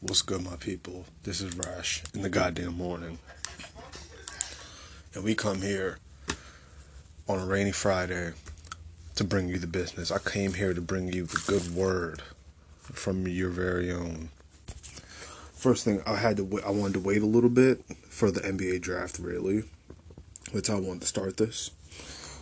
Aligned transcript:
What 0.00 0.10
is 0.10 0.22
good, 0.22 0.44
my 0.44 0.56
people? 0.56 1.06
This 1.22 1.40
is 1.40 1.56
Rash 1.56 2.02
in 2.12 2.20
the 2.20 2.28
goddamn 2.28 2.76
morning. 2.76 3.18
And 5.14 5.24
we 5.24 5.34
come 5.34 5.62
here 5.62 5.98
on 7.26 7.38
a 7.38 7.46
rainy 7.46 7.72
Friday 7.72 8.32
to 9.14 9.24
bring 9.24 9.48
you 9.48 9.58
the 9.58 9.66
business. 9.66 10.10
I 10.10 10.18
came 10.18 10.52
here 10.54 10.74
to 10.74 10.82
bring 10.82 11.10
you 11.10 11.24
the 11.24 11.42
good 11.46 11.74
word 11.74 12.20
from 12.82 13.26
your 13.26 13.48
very 13.48 13.90
own. 13.90 14.28
First 15.54 15.86
thing, 15.86 16.02
I 16.06 16.16
had 16.16 16.36
to 16.36 16.44
wait, 16.44 16.64
I 16.64 16.70
wanted 16.70 16.94
to 16.94 17.00
wait 17.00 17.22
a 17.22 17.26
little 17.26 17.48
bit 17.48 17.82
for 18.08 18.30
the 18.30 18.40
NBA 18.40 18.82
draft, 18.82 19.18
really. 19.18 19.62
How 20.66 20.76
I 20.76 20.80
wanted 20.80 21.02
to 21.02 21.06
start 21.06 21.36
this. 21.36 21.70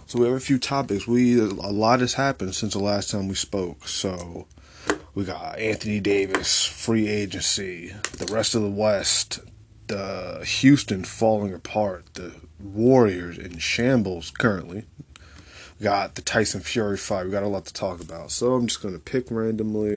So 0.09 0.21
we 0.21 0.27
have 0.27 0.37
a 0.37 0.41
few 0.41 0.61
topics. 0.61 1.09
We 1.09 1.41
a 1.41 1.47
lot 1.47 1.99
has 1.99 2.15
happened 2.15 2.55
since 2.55 2.75
the 2.75 2.79
last 2.79 3.11
time 3.11 3.27
we 3.27 3.35
spoke. 3.35 3.89
So 3.89 4.47
we 5.17 5.25
got 5.25 5.59
Anthony 5.59 5.99
Davis, 5.99 6.65
free 6.65 7.09
agency, 7.09 7.93
the 8.13 8.33
rest 8.33 8.55
of 8.55 8.63
the 8.63 8.71
West, 8.71 9.41
the 9.89 10.45
Houston 10.47 11.03
falling 11.03 11.53
apart, 11.53 12.05
the 12.15 12.37
Warriors 12.63 13.37
in 13.37 13.59
shambles 13.59 14.31
currently. 14.31 14.85
We 15.81 15.85
got 15.85 16.15
the 16.15 16.23
Tyson 16.23 16.61
Fury 16.61 16.97
fight. 16.97 17.25
We 17.25 17.33
got 17.33 17.43
a 17.43 17.49
lot 17.49 17.67
to 17.67 17.75
talk 17.75 18.01
about. 18.01 18.31
So 18.31 18.55
I'm 18.55 18.69
just 18.69 18.81
gonna 18.81 19.01
pick 19.01 19.29
randomly. 19.29 19.97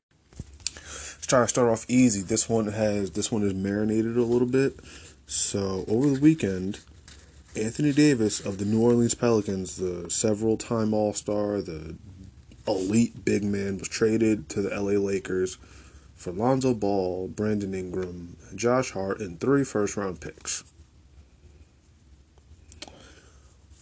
Let's 0.73 1.27
try 1.27 1.41
to 1.41 1.47
start 1.47 1.69
off 1.69 1.85
easy. 1.87 2.23
This 2.23 2.49
one 2.49 2.65
has 2.69 3.11
this 3.11 3.31
one 3.31 3.43
is 3.43 3.53
marinated 3.53 4.17
a 4.17 4.23
little 4.23 4.47
bit. 4.47 4.79
So 5.27 5.85
over 5.87 6.09
the 6.09 6.19
weekend, 6.19 6.79
Anthony 7.55 7.91
Davis 7.91 8.39
of 8.39 8.57
the 8.57 8.65
New 8.65 8.81
Orleans 8.81 9.15
Pelicans, 9.15 9.77
the 9.77 10.09
several 10.09 10.55
time 10.57 10.93
All 10.93 11.13
Star, 11.13 11.61
the 11.61 11.95
elite 12.67 13.25
big 13.25 13.43
man, 13.43 13.79
was 13.79 13.87
traded 13.87 14.49
to 14.49 14.61
the 14.61 14.69
LA 14.69 14.99
Lakers 14.99 15.57
for 16.15 16.31
Lonzo 16.31 16.73
Ball, 16.73 17.27
Brandon 17.27 17.73
Ingram, 17.73 18.37
Josh 18.53 18.91
Hart, 18.91 19.19
and 19.19 19.39
three 19.39 19.63
first 19.63 19.97
round 19.97 20.21
picks. 20.21 20.63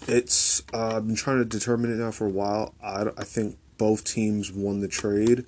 It's 0.08 0.64
uh, 0.74 0.98
I've 0.98 1.08
been 1.08 1.16
trying 1.16 1.40
to 1.40 1.46
determine 1.46 1.92
it 1.92 1.98
now 1.98 2.12
for 2.12 2.26
a 2.26 2.30
while. 2.30 2.74
I, 2.82 3.08
I 3.18 3.24
think 3.26 3.58
both 3.78 4.06
teams 4.06 4.52
won 4.52 4.80
the 4.80 4.88
trade. 4.88 5.46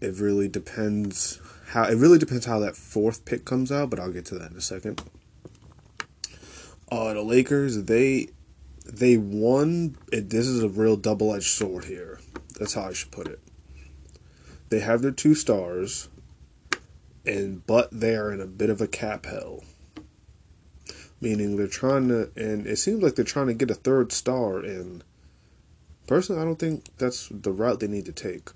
It 0.00 0.16
really 0.16 0.48
depends 0.48 1.40
how 1.68 1.84
it 1.84 1.94
really 1.96 2.18
depends 2.18 2.46
how 2.46 2.58
that 2.58 2.74
fourth 2.76 3.24
pick 3.24 3.44
comes 3.44 3.70
out, 3.70 3.90
but 3.90 4.00
I'll 4.00 4.10
get 4.10 4.24
to 4.26 4.34
that 4.38 4.50
in 4.50 4.56
a 4.56 4.62
second. 4.62 5.02
Uh, 6.90 7.14
the 7.14 7.22
Lakers 7.22 7.84
they 7.84 8.28
they 8.84 9.16
won. 9.16 9.96
This 10.10 10.46
is 10.46 10.62
a 10.62 10.68
real 10.68 10.96
double 10.96 11.34
edged 11.34 11.50
sword 11.50 11.84
here. 11.86 12.20
That's 12.58 12.74
how 12.74 12.88
I 12.88 12.92
should 12.92 13.10
put 13.10 13.26
it. 13.26 13.40
They 14.68 14.80
have 14.80 15.02
their 15.02 15.10
two 15.10 15.34
stars, 15.34 16.08
and 17.24 17.66
but 17.66 17.88
they 17.92 18.16
are 18.16 18.32
in 18.32 18.40
a 18.40 18.46
bit 18.46 18.70
of 18.70 18.80
a 18.80 18.88
cap 18.88 19.26
hell 19.26 19.62
meaning 21.20 21.56
they're 21.56 21.66
trying 21.66 22.08
to, 22.08 22.30
and 22.36 22.66
it 22.66 22.76
seems 22.76 23.02
like 23.02 23.14
they're 23.14 23.24
trying 23.24 23.46
to 23.46 23.54
get 23.54 23.70
a 23.70 23.74
third 23.74 24.12
star. 24.12 24.58
And 24.58 25.02
personally, 26.06 26.40
I 26.40 26.44
don't 26.44 26.58
think 26.58 26.96
that's 26.98 27.28
the 27.30 27.52
route 27.52 27.80
they 27.80 27.88
need 27.88 28.06
to 28.06 28.12
take. 28.12 28.50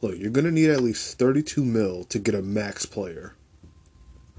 Look, 0.00 0.16
you're 0.16 0.30
gonna 0.30 0.52
need 0.52 0.70
at 0.70 0.82
least 0.82 1.18
32 1.18 1.64
mil 1.64 2.04
to 2.04 2.18
get 2.18 2.34
a 2.34 2.42
max 2.42 2.86
player. 2.86 3.34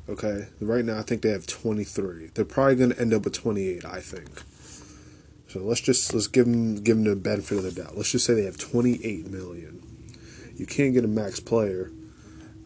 Okay, 0.10 0.48
right 0.60 0.84
now 0.84 0.98
I 0.98 1.04
think 1.04 1.22
they 1.22 1.30
have 1.30 1.46
23. 1.46 2.32
They're 2.34 2.44
probably 2.44 2.76
gonna 2.76 2.96
end 2.96 3.14
up 3.14 3.24
with 3.24 3.34
28. 3.34 3.86
I 3.86 4.00
think. 4.02 4.30
So 5.48 5.62
let's 5.62 5.82
just 5.82 6.14
let's 6.14 6.28
give 6.28 6.46
them 6.46 6.84
give 6.84 6.98
them 6.98 7.06
the 7.06 7.16
benefit 7.16 7.58
of 7.58 7.64
the 7.64 7.72
doubt. 7.72 7.96
Let's 7.96 8.12
just 8.12 8.26
say 8.26 8.34
they 8.34 8.46
have 8.46 8.58
28 8.58 9.30
million. 9.30 9.84
You 10.56 10.66
can't 10.66 10.94
get 10.94 11.06
a 11.06 11.08
max 11.08 11.40
player 11.40 11.92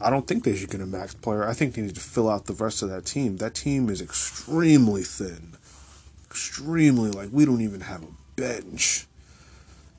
I 0.04 0.10
don't 0.10 0.28
think 0.28 0.44
they 0.44 0.56
should 0.56 0.70
get 0.70 0.82
a 0.82 0.86
max 0.86 1.14
player. 1.14 1.48
I 1.48 1.54
think 1.54 1.74
they 1.74 1.82
need 1.82 1.96
to 1.96 2.02
fill 2.02 2.30
out 2.30 2.46
the 2.46 2.54
rest 2.54 2.84
of 2.84 2.90
that 2.90 3.06
team. 3.06 3.38
That 3.38 3.56
team 3.56 3.90
is 3.90 4.02
extremely 4.02 5.04
thin. 5.04 5.54
Extremely 6.26 7.10
like 7.10 7.30
we 7.32 7.46
don't 7.46 7.62
even 7.62 7.82
have 7.82 8.04
a 8.04 8.08
bench. 8.36 9.08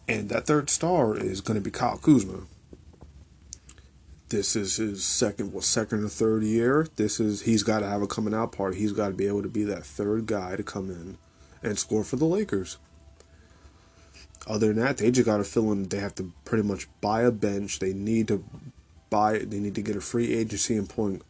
And 0.07 0.29
that 0.29 0.47
third 0.47 0.69
star 0.69 1.17
is 1.17 1.41
going 1.41 1.55
to 1.55 1.65
be 1.65 1.71
Kyle 1.71 1.97
Kuzma. 1.97 2.43
This 4.35 4.57
is 4.57 4.79
his 4.79 5.05
second, 5.05 5.53
well, 5.53 5.63
second 5.63 6.03
or 6.03 6.09
third 6.09 6.43
year. 6.43 6.89
This 6.97 7.21
is 7.21 7.43
he's 7.43 7.63
got 7.63 7.81
to 7.81 7.87
have 7.87 8.03
a 8.03 8.09
coming 8.09 8.35
out 8.35 8.51
party. 8.51 8.77
He's 8.77 8.91
got 8.91 9.11
to 9.11 9.15
be 9.15 9.29
able 9.29 9.43
to 9.43 9.49
be 9.49 9.63
that 9.63 9.87
third 9.87 10.27
guy 10.27 10.57
to 10.57 10.65
come 10.65 10.91
in 10.91 11.19
and 11.63 11.79
score 11.79 12.03
for 12.03 12.17
the 12.17 12.25
Lakers. 12.25 12.79
Other 14.49 14.73
than 14.73 14.83
that, 14.83 14.97
they 14.97 15.13
just 15.13 15.25
got 15.25 15.37
to 15.37 15.45
fill 15.45 15.71
in. 15.71 15.85
They 15.85 16.01
have 16.01 16.17
to 16.17 16.33
pretty 16.45 16.67
much 16.67 16.89
buy 17.01 17.23
a 17.23 17.31
bench. 17.31 17.79
They 17.79 17.93
need 17.93 18.27
to 18.27 18.45
buy 19.09 19.39
They 19.39 19.61
need 19.61 19.77
to 19.77 19.83
get 19.83 19.95
a 19.95 20.01
free 20.01 20.35
agency 20.35 20.77
and 20.77 20.89
point. 20.89 21.23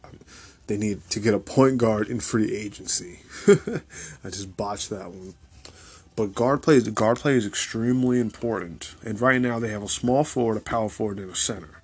They 0.65 0.75
need 0.75 1.07
to 1.11 1.19
get 1.19 1.35
a 1.35 1.39
point 1.39 1.77
guard 1.77 2.07
in 2.07 2.19
free 2.21 2.55
agency. 2.55 3.19
I 3.47 4.31
just 4.31 4.57
botched 4.57 4.89
that 4.89 5.11
one. 5.11 5.35
But 6.15 6.33
guard 6.33 6.63
play, 6.63 6.81
guard 6.81 7.19
play 7.19 7.35
is 7.35 7.45
extremely 7.45 8.19
important. 8.19 8.95
And 9.03 9.21
right 9.21 9.39
now 9.39 9.59
they 9.59 9.69
have 9.69 9.83
a 9.83 9.87
small 9.87 10.23
forward, 10.23 10.57
a 10.57 10.61
power 10.61 10.89
forward, 10.89 11.19
and 11.19 11.31
a 11.31 11.35
center. 11.35 11.83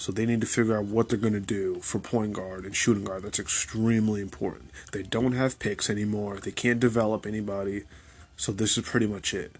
So 0.00 0.12
they 0.12 0.24
need 0.24 0.40
to 0.40 0.46
figure 0.46 0.78
out 0.78 0.86
what 0.86 1.10
they're 1.10 1.18
going 1.18 1.34
to 1.34 1.40
do 1.40 1.78
for 1.80 1.98
point 1.98 2.32
guard 2.32 2.64
and 2.64 2.74
shooting 2.74 3.04
guard. 3.04 3.22
That's 3.22 3.38
extremely 3.38 4.22
important. 4.22 4.70
They 4.92 5.02
don't 5.02 5.32
have 5.32 5.58
picks 5.58 5.90
anymore. 5.90 6.38
They 6.38 6.52
can't 6.52 6.80
develop 6.80 7.26
anybody. 7.26 7.82
So 8.34 8.50
this 8.50 8.78
is 8.78 8.88
pretty 8.88 9.06
much 9.06 9.34
it. 9.34 9.56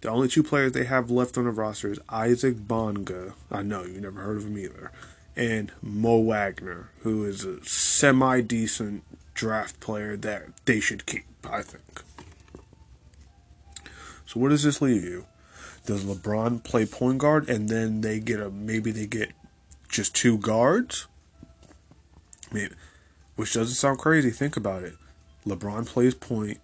The 0.00 0.10
only 0.10 0.26
two 0.26 0.42
players 0.42 0.72
they 0.72 0.86
have 0.86 1.08
left 1.08 1.38
on 1.38 1.44
the 1.44 1.52
roster 1.52 1.92
is 1.92 2.00
Isaac 2.08 2.66
Bonga. 2.66 3.34
I 3.48 3.62
know 3.62 3.84
you 3.84 4.00
never 4.00 4.22
heard 4.22 4.38
of 4.38 4.46
him 4.46 4.58
either. 4.58 4.90
And 5.36 5.70
Mo 5.80 6.18
Wagner, 6.18 6.90
who 7.02 7.24
is 7.24 7.44
a 7.44 7.64
semi 7.64 8.40
decent 8.40 9.04
draft 9.34 9.78
player 9.78 10.16
that 10.16 10.46
they 10.64 10.80
should 10.80 11.06
keep, 11.06 11.26
I 11.48 11.62
think. 11.62 12.02
So 14.26 14.40
where 14.40 14.50
does 14.50 14.64
this 14.64 14.82
leave 14.82 15.04
you? 15.04 15.26
Does 15.84 16.02
LeBron 16.02 16.64
play 16.64 16.86
point 16.86 17.18
guard 17.18 17.48
and 17.48 17.68
then 17.68 18.00
they 18.00 18.18
get 18.18 18.40
a 18.40 18.50
maybe 18.50 18.90
they 18.90 19.06
get 19.06 19.30
just 19.88 20.14
two 20.14 20.38
guards? 20.38 21.06
Maybe, 22.52 22.74
which 23.36 23.54
doesn't 23.54 23.74
sound 23.74 23.98
crazy. 23.98 24.30
Think 24.30 24.56
about 24.56 24.82
it. 24.82 24.94
LeBron 25.46 25.86
plays 25.86 26.14
point, 26.14 26.58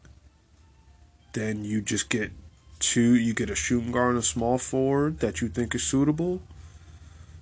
then 1.32 1.64
you 1.64 1.80
just 1.80 2.08
get 2.08 2.32
two, 2.78 3.14
you 3.14 3.32
get 3.32 3.50
a 3.50 3.54
shooting 3.54 3.92
guard 3.92 4.10
and 4.10 4.18
a 4.18 4.22
small 4.22 4.58
forward 4.58 5.20
that 5.20 5.40
you 5.40 5.48
think 5.48 5.74
is 5.74 5.82
suitable. 5.82 6.42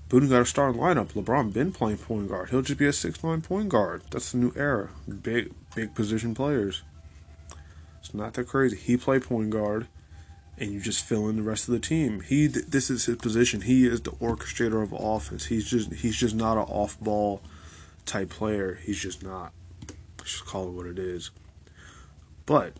Boone 0.09 0.29
got 0.29 0.43
a 0.43 0.47
starting 0.47 0.81
lineup. 0.81 1.13
LeBron 1.13 1.53
been 1.53 1.73
playing 1.73 1.99
point 1.99 2.29
guard. 2.29 2.51
He'll 2.51 2.63
just 2.63 2.79
be 2.79 2.87
a 2.87 2.93
six 2.93 3.23
nine 3.23 3.43
point 3.43 3.69
guard. 3.69 4.03
That's 4.11 4.33
the 4.33 4.39
new 4.39 4.53
era. 4.57 4.91
Big 5.23 5.53
big 5.75 5.95
position 5.95 6.35
players. 6.35 6.83
It's 8.01 8.13
not 8.13 8.35
that 8.35 8.49
crazy. 8.49 8.77
He 8.77 8.97
play 8.97 9.21
point 9.21 9.51
guard, 9.51 9.87
and 10.61 10.71
you 10.71 10.79
just 10.79 11.03
fill 11.03 11.29
in 11.29 11.37
the 11.37 11.43
rest 11.43 11.67
of 11.67 11.73
the 11.73 11.81
team. 11.81 12.21
He 12.21 12.47
this 12.47 12.91
is 12.91 13.07
his 13.07 13.17
position. 13.17 13.63
He 13.63 13.87
is 13.87 14.03
the 14.03 14.13
orchestrator 14.13 14.83
of 14.83 14.93
offense. 14.93 15.47
He's 15.47 15.69
just 15.69 15.93
he's 15.95 16.17
just 16.17 16.35
not 16.35 16.59
an 16.59 16.65
off 16.65 17.01
ball 17.01 17.41
type 18.05 18.29
player. 18.29 18.79
He's 18.83 19.01
just 19.01 19.23
not. 19.23 19.53
Let's 20.19 20.33
just 20.33 20.47
call 20.47 20.69
it 20.69 20.73
what 20.73 20.87
it 20.87 20.99
is. 20.99 21.31
But 22.45 22.75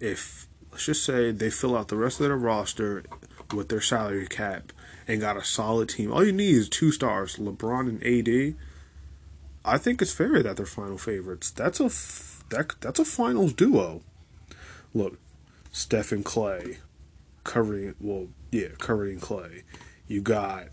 if 0.00 0.48
let's 0.70 0.86
just 0.86 1.04
say 1.04 1.30
they 1.30 1.50
fill 1.50 1.76
out 1.76 1.88
the 1.88 1.96
rest 1.96 2.18
of 2.18 2.26
their 2.26 2.36
roster 2.36 3.04
with 3.52 3.68
their 3.68 3.82
salary 3.82 4.26
cap 4.26 4.72
and 5.06 5.20
got 5.20 5.36
a 5.36 5.44
solid 5.44 5.90
team. 5.90 6.10
All 6.10 6.24
you 6.24 6.32
need 6.32 6.54
is 6.54 6.68
two 6.68 6.92
stars, 6.92 7.36
LeBron 7.36 7.88
and 7.88 8.02
AD. 8.02 8.56
I 9.64 9.78
think 9.78 10.00
it's 10.00 10.14
fair 10.14 10.42
that 10.42 10.56
they're 10.56 10.66
final 10.66 10.98
favorites. 10.98 11.50
That's 11.50 11.78
a 11.78 11.90
that 12.54 12.74
that's 12.80 12.98
a 12.98 13.04
finals 13.04 13.52
duo. 13.52 14.00
Look, 14.94 15.18
Steph 15.70 16.12
and 16.12 16.24
Clay, 16.24 16.78
Curry. 17.44 17.94
Well, 18.00 18.28
yeah, 18.50 18.68
Curry 18.78 19.12
and 19.12 19.20
Clay. 19.20 19.62
You 20.06 20.20
got. 20.20 20.68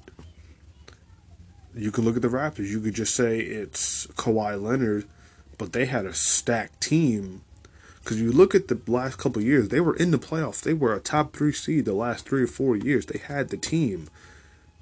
You 1.75 1.91
could 1.91 2.03
look 2.03 2.15
at 2.15 2.21
the 2.21 2.27
Raptors. 2.27 2.69
You 2.69 2.81
could 2.81 2.95
just 2.95 3.15
say 3.15 3.39
it's 3.39 4.07
Kawhi 4.07 4.61
Leonard, 4.61 5.05
but 5.57 5.73
they 5.73 5.85
had 5.85 6.05
a 6.05 6.13
stacked 6.13 6.81
team 6.81 7.41
because 8.09 8.21
you 8.21 8.31
look 8.31 8.55
at 8.55 8.69
the 8.69 8.79
last 8.87 9.17
couple 9.17 9.39
years, 9.41 9.69
they 9.69 9.79
were 9.79 9.95
in 9.95 10.09
the 10.09 10.17
playoffs. 10.17 10.61
They 10.61 10.73
were 10.73 10.95
a 10.95 10.99
top 10.99 11.31
three 11.31 11.51
seed 11.51 11.85
the 11.85 11.93
last 11.93 12.25
three 12.25 12.41
or 12.41 12.47
four 12.47 12.75
years. 12.75 13.05
They 13.05 13.19
had 13.19 13.49
the 13.49 13.57
team, 13.57 14.09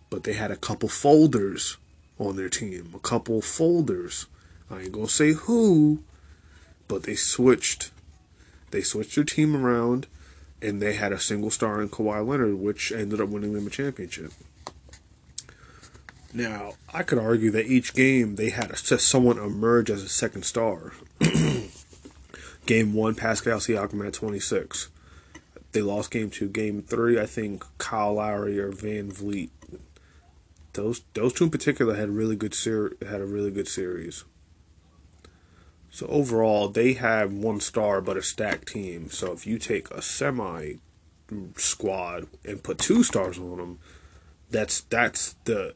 but 0.10 0.24
they 0.24 0.32
had 0.32 0.50
a 0.50 0.56
couple 0.56 0.88
folders 0.88 1.76
on 2.18 2.38
their 2.38 2.48
team. 2.48 2.94
A 2.96 3.00
couple 3.00 3.42
folders. 3.42 4.28
I 4.72 4.84
ain't 4.84 4.94
gonna 4.94 5.10
say 5.10 5.34
who, 5.34 6.04
but 6.88 7.04
they 7.04 7.16
switched. 7.16 7.92
They 8.72 8.82
switched 8.82 9.16
their 9.16 9.24
team 9.24 9.56
around, 9.58 10.08
and 10.62 10.82
they 10.82 10.94
had 10.94 11.12
a 11.12 11.20
single 11.20 11.52
star 11.52 11.82
in 11.82 11.90
Kawhi 11.90 12.26
Leonard, 12.26 12.56
which 12.56 12.92
ended 12.92 13.22
up 13.22 13.30
winning 13.30 13.54
them 13.54 13.68
a 13.68 13.70
championship. 13.70 14.32
Now, 16.34 16.74
I 16.94 17.04
could 17.04 17.18
argue 17.18 17.52
that 17.52 17.68
each 17.68 17.94
game 17.94 18.36
they 18.36 18.50
had 18.50 18.76
someone 18.78 19.38
emerge 19.38 19.90
as 19.90 20.04
a 20.04 20.10
second 20.10 20.44
star. 20.44 20.94
Game 22.68 22.94
one, 22.94 23.16
Pascal 23.16 23.60
Siakam 23.60 24.06
at 24.06 24.14
26. 24.14 24.90
They 25.72 25.82
lost 25.82 26.12
game 26.12 26.30
two. 26.30 26.50
Game 26.50 26.82
three, 26.82 27.20
I 27.20 27.26
think 27.26 27.64
Kyle 27.78 28.16
Lowry 28.16 28.60
or 28.60 28.72
VanVleet. 28.72 29.50
Those 30.74 31.02
those 31.14 31.34
two 31.34 31.46
in 31.46 31.50
particular 31.50 31.96
had 31.96 32.10
really 32.10 32.36
good 32.36 32.54
ser- 32.54 32.94
had 33.08 33.22
a 33.22 33.26
really 33.26 33.52
good 33.52 33.68
series. 33.68 34.26
So 35.98 36.06
overall, 36.10 36.70
they 36.70 36.94
have 36.94 37.34
one 37.34 37.60
star 37.60 38.02
but 38.02 38.18
a 38.18 38.22
stacked 38.22 38.68
team. 38.68 39.10
So 39.10 39.32
if 39.32 39.48
you 39.48 39.58
take 39.58 39.90
a 39.90 40.00
semi 40.00 40.74
squad 41.56 42.28
and 42.46 42.62
put 42.62 42.78
two 42.78 43.02
stars 43.02 43.40
on 43.40 43.58
them, 43.58 43.80
that's 44.52 44.82
that's 44.82 45.34
the 45.46 45.74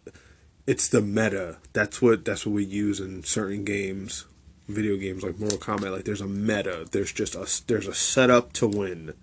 it's 0.67 0.87
the 0.87 1.01
meta. 1.01 1.57
That's 1.73 2.03
what 2.03 2.23
that's 2.23 2.45
what 2.45 2.53
we 2.53 2.63
use 2.63 2.99
in 2.99 3.23
certain 3.23 3.65
games, 3.65 4.27
video 4.67 4.95
games 4.95 5.23
like 5.23 5.39
Mortal 5.39 5.57
Kombat. 5.57 5.91
Like 5.91 6.05
there's 6.05 6.21
a 6.21 6.27
meta. 6.27 6.85
There's 6.91 7.11
just 7.11 7.33
a 7.33 7.49
there's 7.65 7.87
a 7.87 7.95
setup 7.95 8.53
to 8.53 8.67
win. 8.67 9.15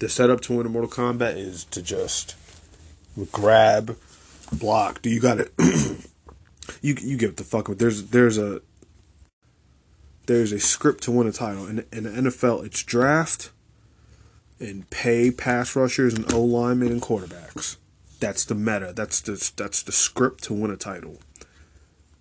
The 0.00 0.08
setup 0.08 0.40
to 0.40 0.54
win 0.56 0.66
in 0.66 0.72
Mortal 0.72 0.90
Kombat 0.90 1.36
is 1.36 1.62
to 1.66 1.80
just 1.82 2.34
grab, 3.30 3.96
block. 4.52 5.02
Do 5.02 5.08
you 5.08 5.20
got 5.20 5.38
it? 5.38 5.52
you 6.82 6.96
you 7.00 7.16
give 7.16 7.30
it 7.30 7.36
the 7.36 7.44
fuck. 7.44 7.68
There's 7.68 8.06
there's 8.06 8.38
a 8.38 8.60
there's 10.28 10.52
a 10.52 10.60
script 10.60 11.02
to 11.04 11.10
win 11.10 11.26
a 11.26 11.32
title. 11.32 11.66
In, 11.66 11.86
in 11.90 12.04
the 12.04 12.10
NFL, 12.10 12.64
it's 12.64 12.82
draft 12.82 13.50
and 14.60 14.88
pay 14.90 15.30
pass 15.30 15.74
rushers 15.74 16.12
and 16.14 16.30
O 16.34 16.44
linemen 16.44 16.88
and 16.88 17.02
quarterbacks. 17.02 17.78
That's 18.20 18.44
the 18.44 18.54
meta. 18.54 18.92
That's 18.94 19.22
the 19.22 19.52
that's 19.56 19.82
the 19.82 19.92
script 19.92 20.44
to 20.44 20.52
win 20.52 20.70
a 20.70 20.76
title. 20.76 21.18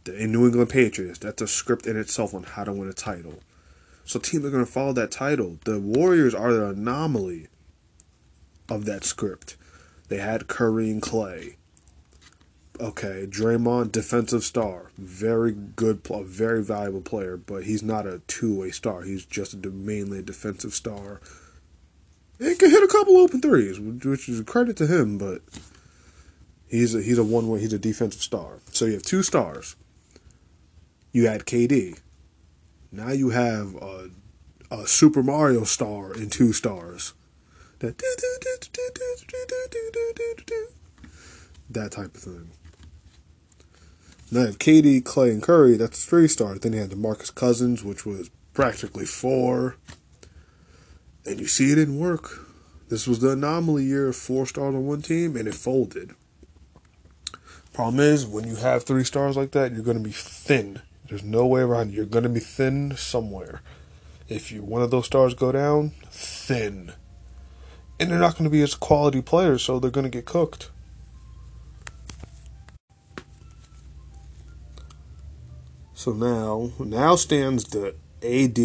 The, 0.05 0.15
in 0.15 0.31
New 0.31 0.45
England 0.45 0.69
Patriots, 0.69 1.19
that's 1.19 1.41
a 1.41 1.47
script 1.47 1.85
in 1.85 1.97
itself 1.97 2.33
on 2.33 2.43
how 2.43 2.63
to 2.63 2.71
win 2.71 2.87
a 2.87 2.93
title. 2.93 3.39
So 4.05 4.19
teams 4.19 4.45
are 4.45 4.51
going 4.51 4.65
to 4.65 4.71
follow 4.71 4.93
that 4.93 5.11
title. 5.11 5.59
The 5.65 5.77
Warriors 5.77 6.33
are 6.33 6.53
the 6.53 6.67
anomaly 6.67 7.47
of 8.69 8.85
that 8.85 9.03
script. 9.03 9.57
They 10.07 10.17
had 10.17 10.47
Curry 10.47 10.89
and 10.89 11.01
Clay. 11.01 11.57
Okay, 12.79 13.25
Draymond, 13.27 13.91
defensive 13.91 14.43
star, 14.43 14.91
very 14.99 15.51
good, 15.51 16.01
very 16.05 16.63
valuable 16.63 17.01
player, 17.01 17.35
but 17.35 17.63
he's 17.63 17.81
not 17.81 18.05
a 18.05 18.21
two-way 18.27 18.69
star. 18.69 19.01
He's 19.01 19.25
just 19.25 19.53
a 19.53 19.57
mainly 19.69 20.19
a 20.19 20.21
defensive 20.21 20.75
star. 20.75 21.19
He 22.37 22.53
can 22.53 22.69
hit 22.69 22.83
a 22.83 22.87
couple 22.87 23.17
open 23.17 23.41
threes, 23.41 23.79
which 23.79 24.29
is 24.29 24.39
a 24.39 24.43
credit 24.43 24.77
to 24.77 24.85
him, 24.85 25.17
but 25.17 25.41
he's 26.67 26.93
a, 26.93 27.01
he's 27.01 27.17
a 27.17 27.23
one-way. 27.23 27.61
He's 27.61 27.73
a 27.73 27.79
defensive 27.79 28.21
star. 28.21 28.59
So 28.71 28.85
you 28.85 28.93
have 28.93 29.03
two 29.03 29.23
stars. 29.23 29.75
You 31.11 31.25
add 31.25 31.45
KD. 31.45 31.99
Now 32.91 33.09
you 33.09 33.31
have 33.31 33.75
a, 33.75 34.11
a 34.69 34.85
Super 34.85 35.23
Mario 35.23 35.63
star 35.63 36.11
and 36.11 36.31
two 36.31 36.53
stars. 36.53 37.13
That 37.79 37.97
that 41.69 41.91
type 41.91 42.15
of 42.15 42.21
thing. 42.21 42.49
You 44.29 44.39
have 44.39 44.59
KD, 44.59 45.05
Clay, 45.05 45.29
and 45.31 45.41
Curry. 45.41 45.77
That's 45.77 46.03
three 46.03 46.27
stars. 46.27 46.59
Then 46.59 46.73
you 46.73 46.81
had 46.81 46.89
DeMarcus 46.89 47.33
Cousins, 47.33 47.83
which 47.83 48.05
was 48.05 48.29
practically 48.53 49.05
four. 49.05 49.77
And 51.25 51.39
you 51.39 51.47
see 51.47 51.71
it 51.71 51.75
didn't 51.75 51.99
work. 51.99 52.45
This 52.89 53.07
was 53.07 53.19
the 53.19 53.31
anomaly 53.31 53.83
year 53.83 54.09
of 54.09 54.15
four 54.15 54.45
stars 54.45 54.75
on 54.75 54.85
one 54.85 55.01
team, 55.01 55.35
and 55.37 55.47
it 55.47 55.55
folded. 55.55 56.11
Problem 57.73 57.99
is, 57.99 58.25
when 58.25 58.47
you 58.47 58.55
have 58.55 58.83
three 58.83 59.03
stars 59.03 59.37
like 59.37 59.51
that, 59.51 59.71
you're 59.71 59.83
going 59.83 59.97
to 59.97 60.03
be 60.03 60.11
thin. 60.11 60.81
There's 61.07 61.23
no 61.23 61.45
way 61.45 61.61
around 61.61 61.89
it. 61.89 61.93
You're 61.95 62.05
going 62.05 62.23
to 62.23 62.29
be 62.29 62.39
thin 62.39 62.95
somewhere. 62.97 63.61
If 64.27 64.51
you 64.51 64.61
one 64.61 64.81
of 64.81 64.91
those 64.91 65.05
stars 65.05 65.33
go 65.33 65.53
down, 65.53 65.91
thin. 66.09 66.93
And 67.99 68.11
they're 68.11 68.19
not 68.19 68.33
going 68.33 68.43
to 68.43 68.49
be 68.49 68.61
as 68.61 68.75
quality 68.75 69.21
players, 69.21 69.63
so 69.63 69.79
they're 69.79 69.91
going 69.91 70.05
to 70.05 70.09
get 70.09 70.25
cooked. 70.25 70.69
So 76.07 76.13
now, 76.13 76.71
now 76.79 77.17
stands 77.17 77.65
the 77.65 77.87
AD 78.23 78.55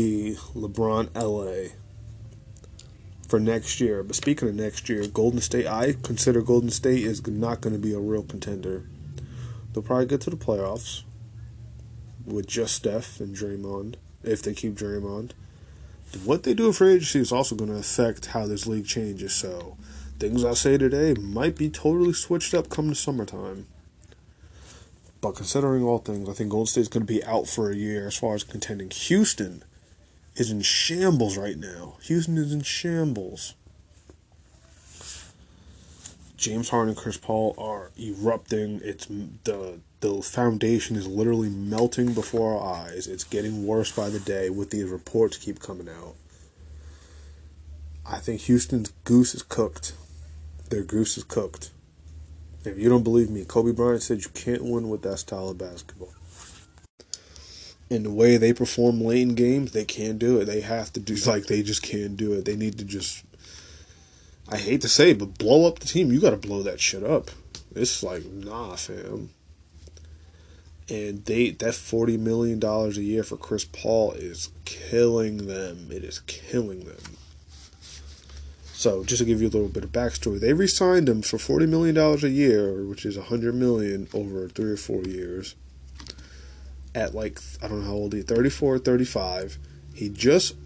LeBron 0.54 1.08
LA 1.12 1.70
for 3.26 3.40
next 3.40 3.80
year. 3.80 4.04
But 4.04 4.14
speaking 4.14 4.48
of 4.48 4.54
next 4.54 4.88
year, 4.88 5.08
Golden 5.08 5.40
State, 5.40 5.66
I 5.66 5.96
consider 6.04 6.40
Golden 6.40 6.70
State 6.70 7.02
is 7.02 7.26
not 7.26 7.60
going 7.60 7.72
to 7.74 7.82
be 7.82 7.94
a 7.94 7.98
real 7.98 8.22
contender. 8.22 8.84
They'll 9.72 9.82
probably 9.82 10.06
get 10.06 10.20
to 10.20 10.30
the 10.30 10.36
playoffs 10.36 11.02
with 12.24 12.46
just 12.46 12.76
Steph 12.76 13.18
and 13.18 13.34
Draymond 13.34 13.96
if 14.22 14.40
they 14.40 14.54
keep 14.54 14.76
Draymond. 14.76 15.32
What 16.24 16.44
they 16.44 16.54
do 16.54 16.68
in 16.68 16.72
free 16.72 16.92
agency 16.92 17.18
is 17.18 17.32
also 17.32 17.56
going 17.56 17.72
to 17.72 17.76
affect 17.76 18.26
how 18.26 18.46
this 18.46 18.68
league 18.68 18.86
changes. 18.86 19.34
So 19.34 19.76
things 20.20 20.44
I 20.44 20.54
say 20.54 20.78
today 20.78 21.20
might 21.20 21.56
be 21.56 21.70
totally 21.70 22.12
switched 22.12 22.54
up 22.54 22.68
come 22.68 22.86
the 22.86 22.94
summertime. 22.94 23.66
But 25.22 25.36
considering 25.36 25.84
all 25.84 25.98
things, 25.98 26.28
I 26.28 26.32
think 26.32 26.50
Golden 26.50 26.66
State's 26.66 26.88
going 26.88 27.06
to 27.06 27.12
be 27.12 27.24
out 27.24 27.46
for 27.46 27.70
a 27.70 27.76
year 27.76 28.08
as 28.08 28.16
far 28.16 28.34
as 28.34 28.42
contending. 28.42 28.90
Houston 28.90 29.62
is 30.34 30.50
in 30.50 30.62
shambles 30.62 31.38
right 31.38 31.56
now. 31.56 31.94
Houston 32.02 32.36
is 32.36 32.52
in 32.52 32.62
shambles. 32.62 33.54
James 36.36 36.70
Harden 36.70 36.88
and 36.88 36.98
Chris 36.98 37.16
Paul 37.16 37.54
are 37.56 37.92
erupting. 37.96 38.80
It's 38.82 39.06
the 39.06 39.78
the 40.00 40.20
foundation 40.22 40.96
is 40.96 41.06
literally 41.06 41.48
melting 41.48 42.14
before 42.14 42.58
our 42.58 42.74
eyes. 42.74 43.06
It's 43.06 43.22
getting 43.22 43.64
worse 43.64 43.92
by 43.92 44.10
the 44.10 44.18
day 44.18 44.50
with 44.50 44.70
these 44.70 44.90
reports 44.90 45.36
keep 45.36 45.60
coming 45.60 45.88
out. 45.88 46.16
I 48.04 48.18
think 48.18 48.40
Houston's 48.42 48.90
goose 49.04 49.36
is 49.36 49.44
cooked. 49.44 49.92
Their 50.70 50.82
goose 50.82 51.16
is 51.16 51.22
cooked. 51.22 51.70
If 52.64 52.78
you 52.78 52.88
don't 52.88 53.02
believe 53.02 53.30
me, 53.30 53.44
Kobe 53.44 53.72
Bryant 53.72 54.02
said 54.02 54.22
you 54.22 54.30
can't 54.30 54.64
win 54.64 54.88
with 54.88 55.02
that 55.02 55.18
style 55.18 55.48
of 55.48 55.58
basketball. 55.58 56.12
In 57.90 58.04
the 58.04 58.10
way 58.10 58.36
they 58.36 58.52
perform 58.52 59.00
late 59.00 59.22
in 59.22 59.34
games, 59.34 59.72
they 59.72 59.84
can't 59.84 60.18
do 60.18 60.40
it. 60.40 60.44
They 60.44 60.60
have 60.60 60.92
to 60.94 61.00
do 61.00 61.14
like 61.26 61.46
they 61.46 61.62
just 61.62 61.82
can't 61.82 62.16
do 62.16 62.32
it. 62.32 62.44
They 62.44 62.56
need 62.56 62.78
to 62.78 62.84
just 62.84 63.24
I 64.48 64.58
hate 64.58 64.82
to 64.82 64.88
say, 64.88 65.10
it, 65.10 65.18
but 65.18 65.38
blow 65.38 65.66
up 65.66 65.78
the 65.78 65.86
team. 65.86 66.12
You 66.12 66.20
got 66.20 66.30
to 66.30 66.36
blow 66.36 66.62
that 66.62 66.80
shit 66.80 67.02
up. 67.02 67.30
It's 67.74 68.02
like 68.02 68.24
nah, 68.26 68.76
fam. 68.76 69.30
And 70.88 71.24
they 71.24 71.50
that 71.50 71.74
forty 71.74 72.16
million 72.16 72.58
dollars 72.58 72.98
a 72.98 73.02
year 73.02 73.22
for 73.22 73.36
Chris 73.36 73.64
Paul 73.64 74.12
is 74.12 74.50
killing 74.64 75.46
them. 75.46 75.88
It 75.90 76.04
is 76.04 76.20
killing 76.20 76.80
them. 76.84 77.16
So 78.82 79.04
just 79.04 79.20
to 79.20 79.24
give 79.24 79.40
you 79.40 79.46
a 79.46 79.48
little 79.48 79.68
bit 79.68 79.84
of 79.84 79.92
backstory, 79.92 80.40
they 80.40 80.54
re-signed 80.54 81.08
him 81.08 81.22
for 81.22 81.38
forty 81.38 81.66
million 81.66 81.94
dollars 81.94 82.24
a 82.24 82.30
year, 82.30 82.84
which 82.84 83.06
is 83.06 83.16
a 83.16 83.22
hundred 83.22 83.54
million 83.54 84.08
over 84.12 84.48
three 84.48 84.72
or 84.72 84.76
four 84.76 85.02
years. 85.02 85.54
At 86.92 87.14
like 87.14 87.38
I 87.62 87.68
don't 87.68 87.82
know 87.82 87.86
how 87.86 87.92
old 87.92 88.12
he, 88.12 88.22
34 88.22 88.74
or 88.74 88.78
35. 88.80 89.56
He 89.94 90.08
just 90.08 90.56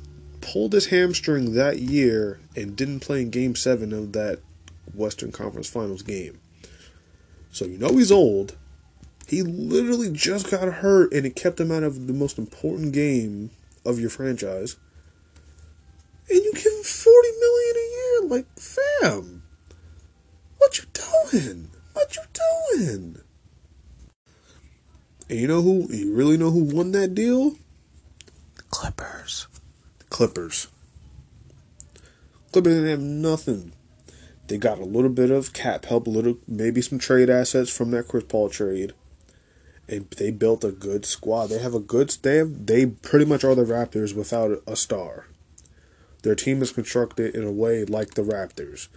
pulled 0.40 0.72
his 0.72 0.86
hamstring 0.86 1.52
that 1.52 1.80
year 1.80 2.40
and 2.56 2.74
didn't 2.74 3.00
play 3.00 3.20
in 3.20 3.28
Game 3.28 3.54
Seven 3.54 3.92
of 3.92 4.12
that 4.12 4.38
Western 4.94 5.30
Conference 5.30 5.68
Finals 5.68 6.00
game. 6.00 6.40
So 7.50 7.66
you 7.66 7.76
know 7.76 7.98
he's 7.98 8.10
old. 8.10 8.56
He 9.28 9.42
literally 9.42 10.10
just 10.10 10.50
got 10.50 10.72
hurt, 10.72 11.12
and 11.12 11.26
it 11.26 11.36
kept 11.36 11.60
him 11.60 11.70
out 11.70 11.82
of 11.82 12.06
the 12.06 12.14
most 12.14 12.38
important 12.38 12.94
game 12.94 13.50
of 13.84 14.00
your 14.00 14.08
franchise. 14.08 14.76
And 16.28 16.42
you 16.42 16.52
give 16.54 16.64
him 16.64 16.82
forty 16.82 17.28
million 17.40 17.76
a 17.76 17.90
year, 17.90 17.95
like 18.24 18.46
fam. 18.58 19.42
What 20.58 20.78
you 20.78 20.84
doing? 20.92 21.70
What 21.92 22.16
you 22.16 22.22
doing? 22.32 23.20
And 25.28 25.38
you 25.40 25.48
know 25.48 25.62
who? 25.62 25.92
You 25.92 26.14
really 26.14 26.36
know 26.36 26.50
who 26.50 26.64
won 26.64 26.92
that 26.92 27.14
deal? 27.14 27.50
The 28.56 28.62
Clippers. 28.70 29.48
The 29.98 30.04
Clippers. 30.04 30.68
Clippers 32.52 32.74
didn't 32.74 32.90
have 32.90 33.00
nothing. 33.00 33.72
They 34.46 34.58
got 34.58 34.78
a 34.78 34.84
little 34.84 35.10
bit 35.10 35.30
of 35.30 35.52
cap 35.52 35.86
help, 35.86 36.06
a 36.06 36.10
little 36.10 36.38
maybe 36.46 36.80
some 36.80 36.98
trade 36.98 37.28
assets 37.28 37.74
from 37.74 37.90
that 37.90 38.08
Chris 38.08 38.24
Paul 38.28 38.48
trade 38.48 38.92
and 39.88 40.10
they 40.10 40.30
built 40.30 40.64
a 40.64 40.72
good 40.72 41.04
squad. 41.04 41.48
They 41.48 41.58
have 41.58 41.74
a 41.74 41.80
good 41.80 42.10
they 42.22 42.36
have, 42.36 42.66
they 42.66 42.86
pretty 42.86 43.24
much 43.24 43.44
are 43.44 43.54
the 43.54 43.64
Raptors 43.64 44.14
without 44.14 44.62
a 44.66 44.76
star. 44.76 45.26
Their 46.22 46.34
team 46.34 46.62
is 46.62 46.72
constructed 46.72 47.34
in 47.34 47.44
a 47.44 47.52
way 47.52 47.84
like 47.84 48.14
the 48.14 48.22
Raptors. 48.22 48.88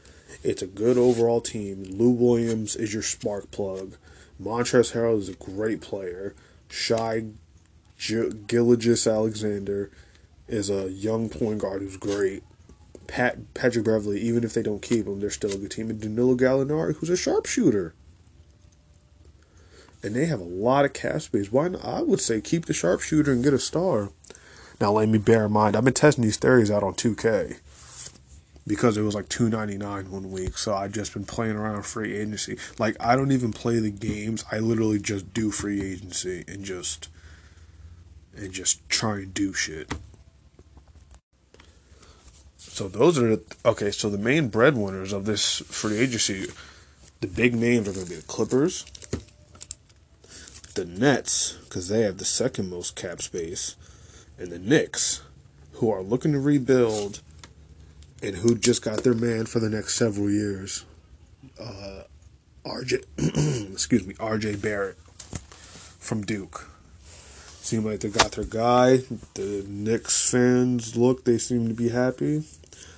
It's 0.43 0.61
a 0.61 0.67
good 0.67 0.97
overall 0.97 1.41
team. 1.41 1.83
Lou 1.83 2.09
Williams 2.09 2.75
is 2.75 2.93
your 2.93 3.03
spark 3.03 3.51
plug. 3.51 3.95
Montrezl 4.41 4.93
Harrell 4.93 5.17
is 5.17 5.29
a 5.29 5.33
great 5.33 5.81
player. 5.81 6.35
Shai 6.69 7.25
Gilgeous 8.47 9.05
Alexander 9.05 9.91
is 10.47 10.69
a 10.69 10.89
young 10.89 11.29
point 11.29 11.59
guard 11.59 11.81
who's 11.81 11.97
great. 11.97 12.43
Pat 13.07 13.53
Patrick 13.53 13.85
Beverley, 13.85 14.21
even 14.21 14.43
if 14.43 14.53
they 14.53 14.61
don't 14.61 14.81
keep 14.81 15.07
him, 15.07 15.19
they're 15.19 15.29
still 15.29 15.51
a 15.51 15.57
good 15.57 15.71
team. 15.71 15.89
And 15.89 15.99
Danilo 15.99 16.35
Gallinari, 16.35 16.95
who's 16.95 17.09
a 17.09 17.17
sharpshooter 17.17 17.93
and 20.01 20.15
they 20.15 20.25
have 20.25 20.39
a 20.39 20.45
lot 20.45 20.85
of 20.85 20.93
cap 20.93 21.21
space. 21.21 21.51
Why 21.51 21.69
not? 21.69 21.83
I 21.83 22.01
would 22.01 22.21
say 22.21 22.41
keep 22.41 22.65
the 22.65 22.73
sharpshooter 22.73 23.31
and 23.31 23.43
get 23.43 23.53
a 23.53 23.59
star. 23.59 24.11
Now, 24.79 24.93
let 24.93 25.09
me 25.09 25.17
bear 25.17 25.45
in 25.45 25.51
mind, 25.51 25.75
I've 25.75 25.83
been 25.83 25.93
testing 25.93 26.23
these 26.23 26.37
theories 26.37 26.71
out 26.71 26.83
on 26.83 26.93
2K 26.93 27.59
because 28.69 28.97
it 28.97 29.01
was 29.01 29.15
like 29.15 29.27
2.99 29.29 30.09
one 30.09 30.31
week. 30.31 30.55
So 30.57 30.75
I've 30.75 30.91
just 30.91 31.13
been 31.13 31.25
playing 31.25 31.55
around 31.55 31.87
free 31.87 32.15
agency. 32.15 32.57
Like 32.77 32.95
I 32.99 33.15
don't 33.15 33.31
even 33.31 33.51
play 33.51 33.79
the 33.79 33.89
games. 33.89 34.45
I 34.51 34.59
literally 34.59 34.99
just 34.99 35.33
do 35.33 35.49
free 35.49 35.81
agency 35.81 36.45
and 36.47 36.63
just 36.63 37.09
and 38.37 38.53
just 38.53 38.87
try 38.87 39.15
and 39.15 39.33
do 39.33 39.53
shit. 39.53 39.91
So 42.57 42.87
those 42.87 43.17
are 43.17 43.39
okay. 43.65 43.89
So 43.89 44.07
the 44.07 44.19
main 44.19 44.49
breadwinners 44.49 45.13
of 45.13 45.25
this 45.25 45.59
free 45.59 45.97
agency, 45.97 46.45
the 47.21 47.27
big 47.27 47.55
names 47.55 47.87
are 47.87 47.93
going 47.93 48.05
to 48.05 48.09
be 48.09 48.17
the 48.17 48.21
Clippers, 48.23 48.85
the 50.75 50.85
Nets 50.85 51.57
because 51.63 51.87
they 51.87 52.01
have 52.01 52.19
the 52.19 52.25
second 52.25 52.69
most 52.69 52.95
cap 52.95 53.21
space, 53.23 53.75
and 54.39 54.51
the 54.51 54.59
Knicks, 54.59 55.21
who 55.73 55.91
are 55.91 56.01
looking 56.01 56.31
to 56.31 56.39
rebuild, 56.39 57.21
and 58.23 58.37
who 58.37 58.55
just 58.55 58.81
got 58.81 59.03
their 59.03 59.13
man 59.13 59.45
for 59.45 59.59
the 59.59 59.69
next 59.69 59.95
several 59.95 60.29
years. 60.29 60.85
Uh, 61.59 62.03
RJ, 62.65 63.03
excuse 63.71 64.05
me, 64.05 64.13
RJ 64.15 64.61
Barrett 64.61 64.97
from 65.99 66.23
Duke. 66.23 66.69
Seem 67.61 67.85
like 67.85 67.99
they 67.99 68.09
got 68.09 68.31
their 68.31 68.45
guy. 68.45 69.03
The 69.35 69.63
Knicks 69.67 70.31
fans 70.31 70.95
look, 70.95 71.25
they 71.25 71.37
seem 71.37 71.67
to 71.67 71.73
be 71.73 71.89
happy. 71.89 72.43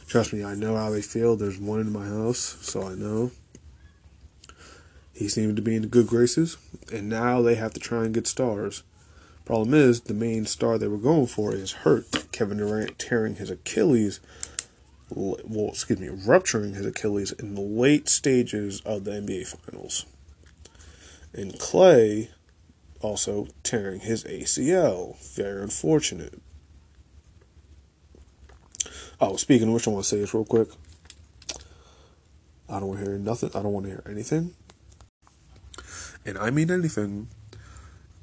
Trust 0.08 0.34
me, 0.34 0.44
I 0.44 0.56
know 0.56 0.76
how 0.76 0.90
they 0.90 1.02
feel. 1.02 1.36
There's 1.36 1.58
one 1.58 1.80
in 1.80 1.92
my 1.92 2.06
house, 2.06 2.58
so 2.62 2.84
I 2.84 2.94
know. 2.94 3.32
He 5.14 5.28
seemed 5.28 5.56
to 5.56 5.62
be 5.62 5.76
in 5.76 5.88
good 5.88 6.08
graces, 6.08 6.58
and 6.92 7.10
now 7.10 7.42
they 7.42 7.56
have 7.56 7.74
to 7.74 7.80
try 7.80 8.06
and 8.06 8.14
get 8.14 8.28
stars. 8.28 8.84
Problem 9.46 9.74
is, 9.74 10.02
the 10.02 10.14
main 10.14 10.46
star 10.46 10.78
they 10.78 10.88
were 10.88 10.98
going 10.98 11.28
for 11.28 11.54
is 11.54 11.72
hurt. 11.72 12.32
Kevin 12.32 12.58
Durant 12.58 13.00
tearing 13.00 13.36
his 13.36 13.50
Achilles, 13.50 14.20
well, 15.10 15.70
excuse 15.70 16.00
me, 16.00 16.10
rupturing 16.10 16.74
his 16.74 16.86
Achilles 16.86 17.32
in 17.34 17.56
the 17.56 17.62
late 17.62 18.08
stages 18.08 18.82
of 18.82 19.04
the 19.04 19.12
NBA 19.12 19.48
Finals. 19.48 20.06
And 21.34 21.58
Clay 21.60 22.30
also 23.02 23.48
tearing 23.64 24.02
his 24.02 24.24
ACL. 24.26 25.18
Very 25.36 25.64
unfortunate. 25.64 26.40
Oh, 29.20 29.36
speaking 29.36 29.68
of 29.68 29.74
which, 29.74 29.88
I 29.88 29.92
want 29.92 30.04
to 30.04 30.10
say 30.10 30.20
this 30.20 30.34
real 30.34 30.46
quick. 30.46 30.70
I 32.70 32.80
don't 32.80 32.88
want 32.88 33.00
to 33.02 33.06
hear 33.06 33.18
nothing. 33.18 33.50
I 33.54 33.62
don't 33.62 33.74
want 33.74 33.86
to 33.86 33.92
hear 33.92 34.04
anything. 34.10 34.54
And 36.26 36.38
I 36.38 36.52
mean 36.52 36.72
anything 36.72 37.28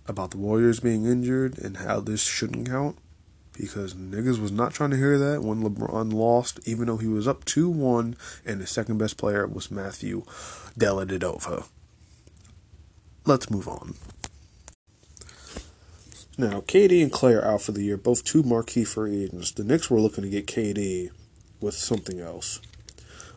about 0.08 0.32
the 0.32 0.38
Warriors 0.38 0.80
being 0.80 1.06
injured 1.06 1.58
and 1.58 1.76
how 1.76 2.00
this 2.00 2.24
shouldn't 2.24 2.68
count. 2.68 2.96
Because 3.52 3.94
niggas 3.94 4.40
was 4.40 4.52
not 4.52 4.72
trying 4.72 4.90
to 4.90 4.96
hear 4.96 5.18
that 5.18 5.42
when 5.42 5.62
LeBron 5.62 6.12
lost, 6.12 6.60
even 6.64 6.86
though 6.86 6.96
he 6.96 7.08
was 7.08 7.26
up 7.26 7.44
2 7.44 7.68
1, 7.68 8.16
and 8.46 8.60
the 8.60 8.66
second 8.66 8.98
best 8.98 9.16
player 9.16 9.46
was 9.46 9.70
Matthew 9.70 10.22
Dellavedova. 10.78 11.66
Let's 13.26 13.50
move 13.50 13.68
on. 13.68 13.94
Now, 16.40 16.60
KD 16.60 17.02
and 17.02 17.10
Klay 17.10 17.36
are 17.36 17.44
out 17.44 17.62
for 17.62 17.72
the 17.72 17.82
year, 17.82 17.96
both 17.96 18.22
two 18.22 18.44
marquee 18.44 18.84
free 18.84 19.24
agents. 19.24 19.50
The 19.50 19.64
Knicks 19.64 19.90
were 19.90 20.00
looking 20.00 20.22
to 20.22 20.30
get 20.30 20.46
KD 20.46 21.10
with 21.60 21.74
something 21.74 22.20
else. 22.20 22.60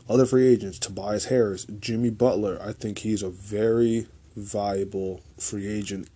Other 0.07 0.27
free 0.27 0.47
agents, 0.47 0.77
Tobias 0.77 1.25
Harris, 1.25 1.65
Jimmy 1.65 2.11
Butler, 2.11 2.61
I 2.61 2.73
think 2.73 2.99
he's 2.99 3.23
a 3.23 3.29
very 3.29 4.05
viable 4.35 5.21
free 5.39 5.67
agent. 5.67 6.09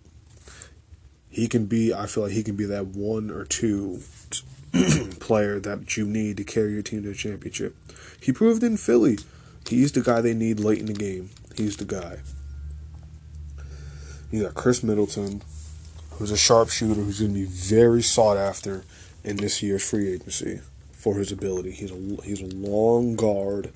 He 1.30 1.48
can 1.48 1.66
be, 1.66 1.92
I 1.92 2.06
feel 2.06 2.24
like 2.24 2.32
he 2.32 2.42
can 2.42 2.56
be 2.56 2.64
that 2.66 2.86
one 2.86 3.30
or 3.30 3.44
two 3.44 4.00
player 5.20 5.60
that 5.60 5.96
you 5.96 6.06
need 6.06 6.36
to 6.38 6.44
carry 6.44 6.72
your 6.72 6.82
team 6.82 7.02
to 7.02 7.08
the 7.08 7.14
championship. 7.14 7.76
He 8.20 8.32
proved 8.32 8.62
in 8.62 8.76
Philly. 8.76 9.18
He's 9.68 9.92
the 9.92 10.00
guy 10.00 10.20
they 10.20 10.34
need 10.34 10.60
late 10.60 10.78
in 10.78 10.86
the 10.86 10.94
game. 10.94 11.30
He's 11.56 11.76
the 11.76 11.84
guy. 11.84 12.20
You 14.30 14.44
got 14.44 14.54
Khris 14.54 14.82
Middleton, 14.82 15.42
who's 16.12 16.30
a 16.30 16.36
sharpshooter 16.36 17.00
who's 17.00 17.20
going 17.20 17.32
to 17.32 17.40
be 17.40 17.44
very 17.46 18.02
sought 18.02 18.36
after 18.36 18.84
in 19.24 19.36
this 19.36 19.62
year's 19.62 19.88
free 19.88 20.12
agency 20.12 20.60
for 20.92 21.14
his 21.14 21.32
ability. 21.32 21.72
He's 21.72 21.92
a 21.92 22.22
he's 22.22 22.40
a 22.40 22.46
long 22.46 23.16
guard. 23.16 23.72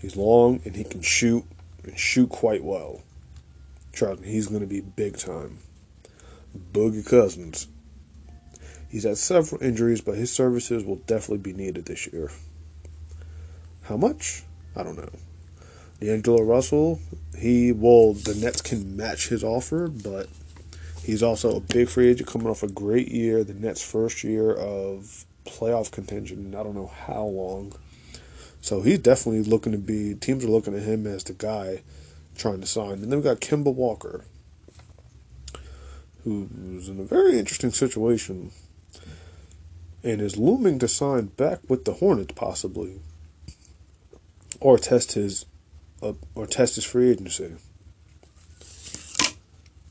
He's 0.00 0.16
long 0.16 0.60
and 0.64 0.76
he 0.76 0.84
can 0.84 1.02
shoot 1.02 1.44
and 1.84 1.98
shoot 1.98 2.28
quite 2.28 2.62
well. 2.62 3.02
Trust 3.92 4.24
he's 4.24 4.46
going 4.46 4.60
to 4.60 4.66
be 4.66 4.80
big 4.80 5.16
time. 5.16 5.58
Boogie 6.56 7.06
Cousins. 7.06 7.68
He's 8.88 9.04
had 9.04 9.18
several 9.18 9.62
injuries, 9.62 10.00
but 10.00 10.16
his 10.16 10.32
services 10.32 10.84
will 10.84 10.96
definitely 10.96 11.38
be 11.38 11.52
needed 11.52 11.86
this 11.86 12.06
year. 12.12 12.30
How 13.82 13.96
much? 13.96 14.42
I 14.74 14.82
don't 14.82 14.96
know. 14.96 15.10
D'Angelo 16.00 16.42
Russell, 16.42 17.00
he 17.38 17.72
well, 17.72 18.12
the 18.12 18.34
Nets 18.34 18.60
can 18.60 18.96
match 18.96 19.28
his 19.28 19.42
offer, 19.42 19.88
but 19.88 20.28
He's 21.06 21.22
also 21.22 21.54
a 21.54 21.60
big 21.60 21.88
free 21.88 22.08
agent 22.08 22.28
coming 22.28 22.48
off 22.48 22.64
a 22.64 22.68
great 22.68 23.06
year, 23.12 23.44
the 23.44 23.54
Nets' 23.54 23.80
first 23.80 24.24
year 24.24 24.52
of 24.52 25.24
playoff 25.44 25.92
contention 25.92 26.52
I 26.52 26.64
don't 26.64 26.74
know 26.74 26.90
how 27.06 27.22
long. 27.22 27.74
So 28.60 28.82
he's 28.82 28.98
definitely 28.98 29.44
looking 29.44 29.70
to 29.70 29.78
be, 29.78 30.16
teams 30.16 30.44
are 30.44 30.48
looking 30.48 30.74
at 30.74 30.82
him 30.82 31.06
as 31.06 31.22
the 31.22 31.32
guy 31.32 31.82
trying 32.36 32.60
to 32.60 32.66
sign. 32.66 32.94
And 32.94 33.04
then 33.04 33.20
we've 33.20 33.22
got 33.22 33.40
Kemba 33.40 33.72
Walker, 33.72 34.24
who's 36.26 36.88
in 36.88 36.98
a 36.98 37.04
very 37.04 37.38
interesting 37.38 37.70
situation 37.70 38.50
and 40.02 40.20
is 40.20 40.36
looming 40.36 40.78
to 40.80 40.88
sign 40.88 41.26
back 41.26 41.60
with 41.68 41.84
the 41.84 41.94
Hornets 41.94 42.34
possibly, 42.34 43.00
or 44.60 44.76
test 44.76 45.12
his, 45.12 45.46
uh, 46.02 46.14
or 46.34 46.46
test 46.46 46.74
his 46.74 46.84
free 46.84 47.10
agency. 47.10 47.54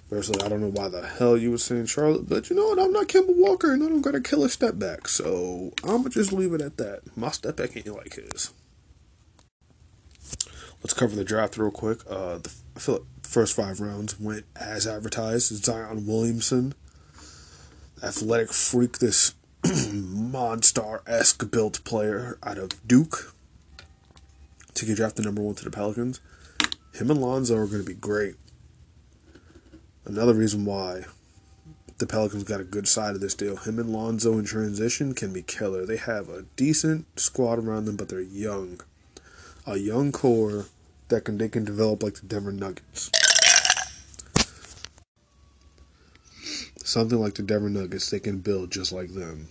Personally, 0.09 0.43
I 0.45 0.49
don't 0.49 0.61
know 0.61 0.71
why 0.71 0.89
the 0.89 1.07
hell 1.07 1.37
you 1.37 1.51
were 1.51 1.57
saying 1.57 1.85
Charlotte, 1.85 2.27
but 2.27 2.49
you 2.49 2.55
know 2.55 2.67
what? 2.67 2.79
I'm 2.79 2.91
not 2.91 3.07
Kemba 3.07 3.33
Walker, 3.35 3.71
and 3.71 3.81
I 3.81 3.87
don't 3.87 4.01
got 4.01 4.13
a 4.13 4.21
killer 4.21 4.49
step 4.49 4.77
back, 4.77 5.07
so 5.07 5.73
I'm 5.83 5.97
gonna 5.97 6.09
just 6.09 6.33
leave 6.33 6.53
it 6.53 6.61
at 6.61 6.77
that. 6.77 7.01
My 7.15 7.31
step 7.31 7.55
back 7.55 7.75
ain't 7.77 7.87
like 7.87 8.15
his. 8.15 8.51
Let's 10.85 10.93
cover 10.93 11.15
the 11.15 11.23
draft 11.23 11.57
real 11.57 11.71
quick. 11.71 12.01
Uh, 12.07 12.37
the, 12.37 12.53
I 12.75 12.79
feel 12.79 12.95
like 12.97 13.05
first 13.23 13.55
five 13.55 13.79
rounds 13.79 14.19
went 14.19 14.45
as 14.55 14.85
advertised. 14.85 15.51
Zion 15.65 16.05
Williamson, 16.05 16.75
athletic 18.03 18.53
freak, 18.53 18.99
this 18.99 19.33
monster 19.91 21.01
esque 21.07 21.49
built 21.49 21.83
player 21.85 22.37
out 22.43 22.59
of 22.59 22.87
Duke, 22.87 23.33
to 24.75 24.85
get 24.85 24.97
drafted 24.97 25.25
number 25.25 25.41
one 25.41 25.55
to 25.55 25.63
the 25.63 25.71
Pelicans. 25.71 26.19
Him 26.93 27.09
and 27.09 27.19
Lonzo 27.19 27.55
are 27.57 27.65
going 27.65 27.81
to 27.81 27.89
be 27.89 27.95
great. 27.95 28.35
Another 30.05 30.35
reason 30.35 30.65
why 30.65 31.05
the 31.97 32.05
Pelicans 32.05 32.43
got 32.43 32.61
a 32.61 32.63
good 32.63 32.87
side 32.87 33.15
of 33.15 33.21
this 33.21 33.33
deal. 33.33 33.55
Him 33.55 33.79
and 33.79 33.89
Lonzo 33.89 34.37
in 34.37 34.45
transition 34.45 35.15
can 35.15 35.33
be 35.33 35.41
killer. 35.41 35.83
They 35.83 35.97
have 35.97 36.29
a 36.29 36.43
decent 36.55 37.19
squad 37.19 37.57
around 37.57 37.85
them, 37.85 37.95
but 37.95 38.07
they're 38.07 38.21
young. 38.21 38.81
A 39.65 39.77
young 39.77 40.11
core 40.11 40.67
that 41.09 41.25
can 41.25 41.37
they 41.37 41.49
can 41.49 41.65
develop 41.65 42.03
like 42.03 42.15
the 42.15 42.25
Denver 42.25 42.51
Nuggets. 42.51 43.11
Something 46.83 47.19
like 47.19 47.35
the 47.35 47.43
Denver 47.43 47.69
Nuggets, 47.69 48.09
they 48.09 48.19
can 48.19 48.39
build 48.39 48.71
just 48.71 48.91
like 48.91 49.13
them. 49.13 49.47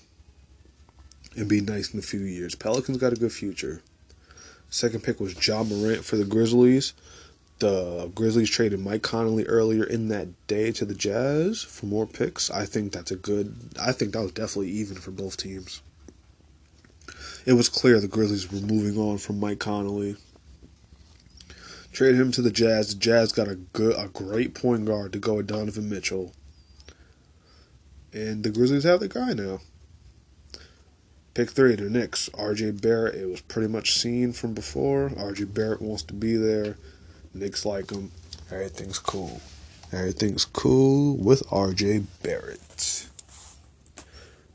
And 1.37 1.49
be 1.49 1.61
nice 1.61 1.93
in 1.93 1.99
a 1.99 2.03
few 2.03 2.21
years. 2.21 2.55
Pelicans 2.55 2.99
got 2.99 3.13
a 3.13 3.17
good 3.17 3.33
future. 3.33 3.83
Second 4.71 5.03
pick 5.03 5.21
was 5.21 5.47
Ja 5.47 5.65
Morant 5.65 6.05
for 6.05 6.17
the 6.17 6.25
Grizzlies 6.25 6.95
the 7.59 8.11
Grizzlies 8.15 8.51
traded 8.51 8.81
Mike 8.81 9.03
Conley 9.03 9.47
earlier 9.47 9.85
in 9.85 10.09
that 10.09 10.29
day 10.47 10.73
to 10.73 10.85
the 10.85 10.95
Jazz 10.95 11.63
for 11.63 11.87
more 11.87 12.07
picks. 12.07 12.51
I 12.51 12.67
think 12.67 12.93
that's 12.93 13.11
a 13.11 13.17
good. 13.17 13.55
I 13.81 13.93
think 13.93 14.13
that 14.13 14.23
was 14.23 14.33
definitely 14.33 14.71
even 14.71 14.97
for 14.97 15.11
both 15.11 15.37
teams. 15.37 15.81
It 17.47 17.53
was 17.53 17.69
clear 17.69 18.01
the 18.01 18.09
Grizzlies 18.09 18.51
were 18.51 18.61
moving 18.61 18.99
on 18.99 19.19
from 19.19 19.39
Mike 19.39 19.61
Conley. 19.61 20.17
Trade 21.95 22.17
him 22.17 22.33
to 22.33 22.43
the 22.43 22.51
Jazz. 22.51 22.89
The 22.89 22.99
Jazz 23.01 23.31
got 23.31 23.47
a 23.47 23.55
good, 23.55 23.95
a 23.97 24.09
great 24.09 24.53
point 24.53 24.85
guard 24.85 25.13
to 25.13 25.21
go 25.21 25.35
with 25.35 25.47
Donovan 25.47 25.89
Mitchell, 25.89 26.33
and 28.13 28.43
the 28.43 28.51
Grizzlies 28.51 28.83
have 28.83 28.99
the 28.99 29.09
guy 29.09 29.33
now. 29.33 29.61
Pick 31.35 31.51
three, 31.51 31.77
the 31.77 31.89
Knicks. 31.89 32.29
R.J. 32.35 32.73
Barrett. 32.73 33.15
It 33.15 33.29
was 33.29 33.41
pretty 33.43 33.69
much 33.69 33.95
seen 33.95 34.33
from 34.33 34.55
before. 34.55 35.13
R.J. 35.17 35.45
Barrett 35.45 35.81
wants 35.81 36.03
to 36.05 36.15
be 36.15 36.37
there. 36.37 36.77
Knicks 37.33 37.65
like 37.65 37.91
him. 37.91 38.11
Everything's 38.51 38.99
cool. 38.99 39.41
Everything's 39.93 40.45
cool 40.45 41.17
with 41.17 41.43
RJ 41.49 42.07
Barrett. 42.23 43.07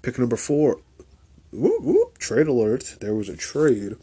Pick 0.02 0.20
number 0.20 0.36
four. 0.36 0.80
Whoop, 1.52 1.82
whoop. 1.82 2.18
Trade 2.18 2.48
alert. 2.48 2.98
There 3.00 3.16
was 3.16 3.30
a 3.30 3.38
trade. 3.38 3.96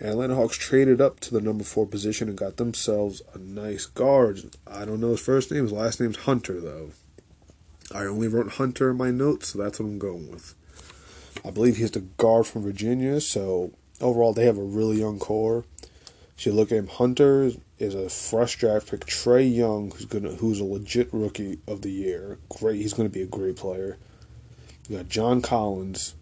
Atlanta 0.00 0.34
Hawks 0.34 0.58
traded 0.58 1.00
up 1.00 1.20
to 1.20 1.32
the 1.32 1.40
number 1.40 1.64
four 1.64 1.86
position 1.86 2.28
and 2.28 2.36
got 2.36 2.58
themselves 2.58 3.22
a 3.32 3.38
nice 3.38 3.86
guard. 3.86 4.40
I 4.66 4.84
don't 4.84 5.00
know 5.00 5.10
his 5.10 5.20
first 5.20 5.50
name. 5.50 5.62
His 5.62 5.72
last 5.72 6.00
name's 6.00 6.18
Hunter, 6.18 6.60
though. 6.60 6.90
I 7.94 8.04
only 8.04 8.28
wrote 8.28 8.52
Hunter 8.52 8.90
in 8.90 8.96
my 8.96 9.10
notes, 9.10 9.48
so 9.48 9.58
that's 9.58 9.80
what 9.80 9.86
I'm 9.86 9.98
going 9.98 10.30
with. 10.30 10.54
I 11.44 11.50
believe 11.50 11.76
he's 11.76 11.92
the 11.92 12.00
guard 12.00 12.46
from 12.46 12.62
Virginia, 12.62 13.20
so 13.20 13.72
overall 14.00 14.32
they 14.32 14.44
have 14.44 14.58
a 14.58 14.62
really 14.62 14.98
young 14.98 15.18
core. 15.18 15.64
If 16.36 16.44
you 16.44 16.52
look 16.52 16.72
at 16.72 16.78
him, 16.78 16.88
Hunter 16.88 17.52
is 17.78 17.94
a 17.94 18.10
fresh 18.10 18.58
draft 18.58 18.90
pick. 18.90 19.06
Trae 19.06 19.54
Young, 19.54 19.92
who's 19.92 20.04
gonna, 20.04 20.32
who's 20.32 20.60
a 20.60 20.64
legit 20.64 21.08
rookie 21.12 21.60
of 21.66 21.80
the 21.82 21.90
year. 21.90 22.38
Great, 22.50 22.82
he's 22.82 22.92
going 22.92 23.08
to 23.08 23.12
be 23.12 23.22
a 23.22 23.26
great 23.26 23.56
player. 23.56 23.96
You 24.88 24.98
got 24.98 25.08
John 25.08 25.40
Collins, 25.40 26.14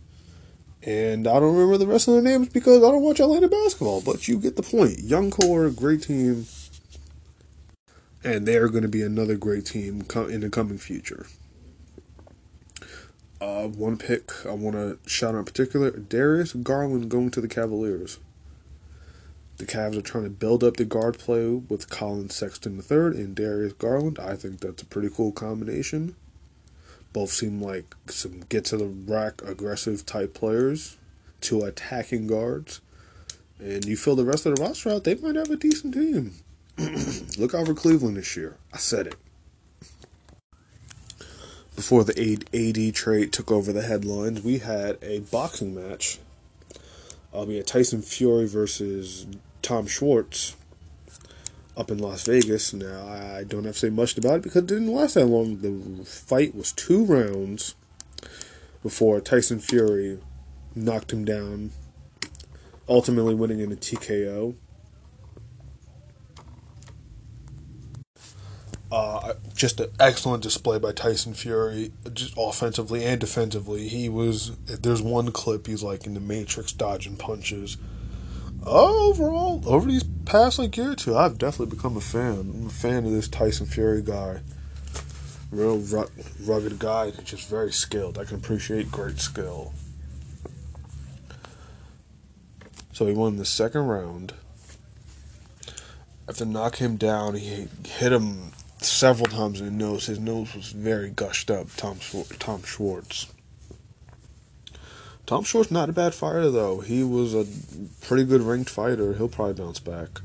and 0.87 1.27
I 1.27 1.41
don't 1.41 1.55
remember 1.55 1.79
the 1.79 1.87
rest 1.87 2.09
of 2.09 2.15
their 2.15 2.23
names 2.23 2.51
because 2.51 2.83
I 2.83 2.91
don't 2.91 3.03
watch 3.03 3.21
Atlanta 3.21 3.49
basketball. 3.49 4.03
But 4.03 4.29
you 4.29 4.39
get 4.39 4.57
the 4.57 4.63
point. 4.63 4.99
Young 4.99 5.31
core, 5.31 5.71
great 5.71 6.03
team, 6.03 6.47
and 8.23 8.47
they 8.47 8.57
are 8.57 8.69
going 8.69 8.83
to 8.83 8.89
be 8.89 9.03
another 9.03 9.37
great 9.37 9.67
team 9.67 10.05
in 10.15 10.41
the 10.41 10.51
coming 10.51 10.79
future. 10.79 11.27
Uh, 13.41 13.69
one 13.69 13.97
pick 13.97 14.47
I 14.47 14.53
want 14.53 14.77
to 14.77 14.99
shout 15.09 15.35
out 15.35 15.39
in 15.39 15.45
particular: 15.45 15.91
Darius 15.91 16.53
Garland 16.53 17.09
going 17.09 17.31
to 17.31 17.41
the 17.41 17.49
Cavaliers. 17.49 18.19
The 19.57 19.67
Cavs 19.67 19.97
are 19.97 20.03
trying 20.03 20.25
to 20.25 20.31
build 20.31 20.65
up 20.65 20.77
the 20.77 20.85
guard 20.85 21.17
play 21.19 21.49
with 21.49 21.89
Collin 21.89 22.29
Sexton 22.29 22.77
III 22.79 23.23
and 23.23 23.37
Darius 23.37 23.73
Garland. 23.75 24.19
I 24.19 24.35
think 24.35 24.59
that's 24.59 24.83
a 24.83 24.87
pretty 24.87 25.09
cool 25.09 25.31
combination. 25.31 26.17
Both 27.15 27.31
seem 27.31 27.63
like 27.63 27.95
some 28.09 28.41
get 28.51 28.67
to 28.67 28.77
the 28.77 28.85
rack 28.85 29.41
aggressive 29.43 30.05
type 30.05 30.35
players, 30.35 30.99
two 31.41 31.63
attacking 31.63 32.27
guards. 32.27 32.83
And 33.59 33.87
you 33.87 33.97
fill 33.97 34.17
the 34.17 34.25
rest 34.27 34.45
of 34.45 34.55
the 34.55 34.63
roster 34.63 34.91
out, 34.91 35.05
they 35.05 35.15
might 35.15 35.37
have 35.37 35.51
a 35.51 35.57
decent 35.57 35.95
team. 35.95 36.35
Look 37.39 37.55
out 37.55 37.67
for 37.67 37.75
Cleveland 37.75 38.19
this 38.19 38.37
year. 38.37 38.59
I 38.71 38.77
said 38.77 39.07
it. 39.07 39.15
Before 41.75 42.05
the 42.05 42.45
AD 42.53 42.95
trade 42.95 43.33
took 43.33 43.51
over 43.51 43.73
the 43.73 43.83
headlines, 43.83 44.43
we 44.43 44.59
had 44.59 44.99
a 45.01 45.21
boxing 45.21 45.75
match 45.75 46.19
we 47.43 47.57
had 47.57 47.67
Tyson 47.67 48.01
Fury 48.01 48.47
versus 48.47 49.27
Tom 49.61 49.87
Schwarz 49.87 50.55
up 51.77 51.91
in 51.91 51.99
Las 51.99 52.25
Vegas. 52.27 52.73
Now, 52.73 53.07
I 53.07 53.45
don't 53.45 53.65
have 53.65 53.75
to 53.75 53.81
say 53.81 53.91
much 53.91 54.17
about 54.17 54.37
it 54.37 54.43
because 54.43 54.63
it 54.63 54.67
didn't 54.67 54.93
last 54.93 55.15
that 55.15 55.27
long. 55.27 55.61
The 55.61 56.05
fight 56.05 56.55
was 56.55 56.73
two 56.73 57.05
rounds 57.05 57.75
before 58.83 59.21
Tyson 59.21 59.61
Fury 59.61 60.19
knocked 60.75 61.13
him 61.13 61.25
down, 61.25 61.73
ultimately 62.89 63.35
winning 63.35 63.61
in 63.61 63.73
a 63.73 63.77
TKO. 63.77 64.55
Uh, 68.93 69.33
just 69.57 69.81
an 69.81 69.91
excellent 69.99 70.41
display 70.41 70.79
by 70.79 70.93
Tyson 70.93 71.35
Fury, 71.35 71.91
just 72.13 72.33
offensively 72.37 73.05
and 73.05 73.21
defensively. 73.21 73.89
He 73.89 74.09
was. 74.09 74.53
There's 74.67 75.03
one 75.03 75.33
clip 75.33 75.67
he's 75.67 75.83
like 75.83 76.07
in 76.07 76.15
the 76.15 76.21
Matrix 76.21 76.73
dodging 76.73 77.17
punches. 77.17 77.77
Overall, 78.67 79.63
over 79.67 79.91
these 79.91 80.05
past 80.25 80.59
like 80.59 80.77
year 80.77 80.93
or 80.93 80.97
two, 80.97 81.17
I've 81.17 81.37
definitely 81.37 81.77
become 81.77 81.97
a 81.97 82.01
fan. 82.01 82.41
I'm 82.41 82.67
a 82.67 82.71
fan 82.71 83.05
of 83.05 83.13
this 83.13 83.29
Tyson 83.29 83.67
Fury 83.67 84.03
guy. 84.03 84.41
Real 85.51 85.79
rugged 86.41 86.79
guy, 86.79 87.13
just 87.25 87.49
very 87.49 87.73
skilled. 87.73 88.19
I 88.19 88.25
can 88.25 88.37
appreciate 88.37 88.91
great 88.91 89.21
skill. 89.21 89.73
So 92.93 93.07
he 93.07 93.13
won 93.13 93.37
the 93.37 93.45
second 93.45 93.83
round. 93.83 94.33
After 96.29 96.47
knock 96.47 96.77
him 96.77 96.97
down, 96.97 97.35
he 97.35 97.69
hit 97.87 98.13
him 98.13 98.53
several 98.79 99.27
times 99.27 99.61
in 99.61 99.67
the 99.67 99.73
nose. 99.73 100.07
His 100.07 100.19
nose 100.19 100.55
was 100.55 100.73
very 100.73 101.11
gushed 101.11 101.51
up. 101.51 101.69
Tom 101.77 101.99
Tom 102.39 102.63
Schwarz. 102.63 103.27
Tom 105.27 105.43
Schwarz 105.43 105.71
not 105.71 105.89
a 105.89 105.93
bad 105.93 106.15
fighter 106.15 106.51
though. 106.51 106.81
He 106.81 107.03
was 107.03 107.35
a 107.35 107.47
pretty 108.03 108.25
good 108.25 108.43
ranked 108.43 108.71
fighter. 108.71 109.15
He'll 109.15 109.29
probably 109.29 109.55
bounce 109.55 109.81
back. 109.81 110.21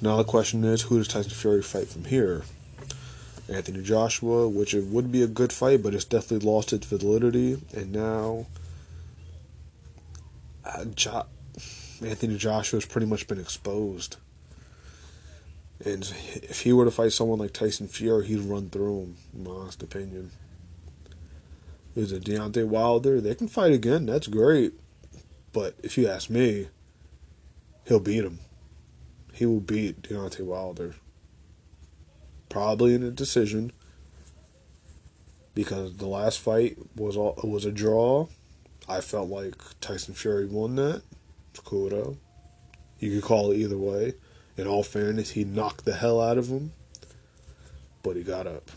Now 0.00 0.16
the 0.16 0.24
question 0.24 0.64
is, 0.64 0.82
who 0.82 0.98
does 0.98 1.08
Tyson 1.08 1.30
Fury 1.30 1.62
fight 1.62 1.88
from 1.88 2.04
here? 2.04 2.42
Anthony 3.48 3.82
Joshua, 3.82 4.48
which 4.48 4.74
it 4.74 4.84
would 4.84 5.10
be 5.10 5.22
a 5.22 5.26
good 5.26 5.52
fight, 5.52 5.82
but 5.82 5.94
it's 5.94 6.04
definitely 6.04 6.48
lost 6.48 6.72
its 6.72 6.86
validity. 6.86 7.60
And 7.74 7.92
now, 7.92 8.46
uh, 10.64 10.84
jo- 10.94 11.26
Anthony 12.04 12.36
Joshua 12.36 12.78
has 12.78 12.84
pretty 12.84 13.06
much 13.06 13.26
been 13.26 13.40
exposed. 13.40 14.16
And 15.84 16.12
if 16.34 16.62
he 16.62 16.72
were 16.72 16.84
to 16.84 16.90
fight 16.90 17.12
someone 17.12 17.38
like 17.38 17.52
Tyson 17.52 17.88
Fury, 17.88 18.26
he'd 18.26 18.40
run 18.40 18.68
through 18.68 19.00
him, 19.00 19.16
in 19.34 19.44
my 19.44 19.50
honest 19.50 19.82
opinion. 19.82 20.30
Is 21.98 22.12
it 22.12 22.22
Deontay 22.22 22.64
Wilder? 22.64 23.20
They 23.20 23.34
can 23.34 23.48
fight 23.48 23.72
again. 23.72 24.06
That's 24.06 24.28
great. 24.28 24.72
But 25.52 25.74
if 25.82 25.98
you 25.98 26.06
ask 26.06 26.30
me, 26.30 26.68
he'll 27.88 27.98
beat 27.98 28.22
him. 28.22 28.38
He 29.32 29.44
will 29.46 29.58
beat 29.58 30.02
Deontay 30.02 30.44
Wilder. 30.44 30.94
Probably 32.48 32.94
in 32.94 33.02
a 33.02 33.10
decision. 33.10 33.72
Because 35.54 35.96
the 35.96 36.06
last 36.06 36.38
fight 36.38 36.78
was 36.94 37.16
all, 37.16 37.36
was 37.42 37.64
a 37.64 37.72
draw. 37.72 38.28
I 38.88 39.00
felt 39.00 39.28
like 39.28 39.56
Tyson 39.80 40.14
Fury 40.14 40.46
won 40.46 40.76
that. 40.76 41.02
It's 41.50 41.58
cool 41.58 41.88
though. 41.88 42.16
You 43.00 43.10
could 43.10 43.24
call 43.26 43.50
it 43.50 43.56
either 43.56 43.76
way. 43.76 44.14
In 44.56 44.68
all 44.68 44.84
fairness, 44.84 45.30
he 45.30 45.42
knocked 45.42 45.84
the 45.84 45.94
hell 45.94 46.20
out 46.20 46.38
of 46.38 46.46
him, 46.46 46.70
but 48.04 48.14
he 48.14 48.22
got 48.22 48.46
up. 48.46 48.70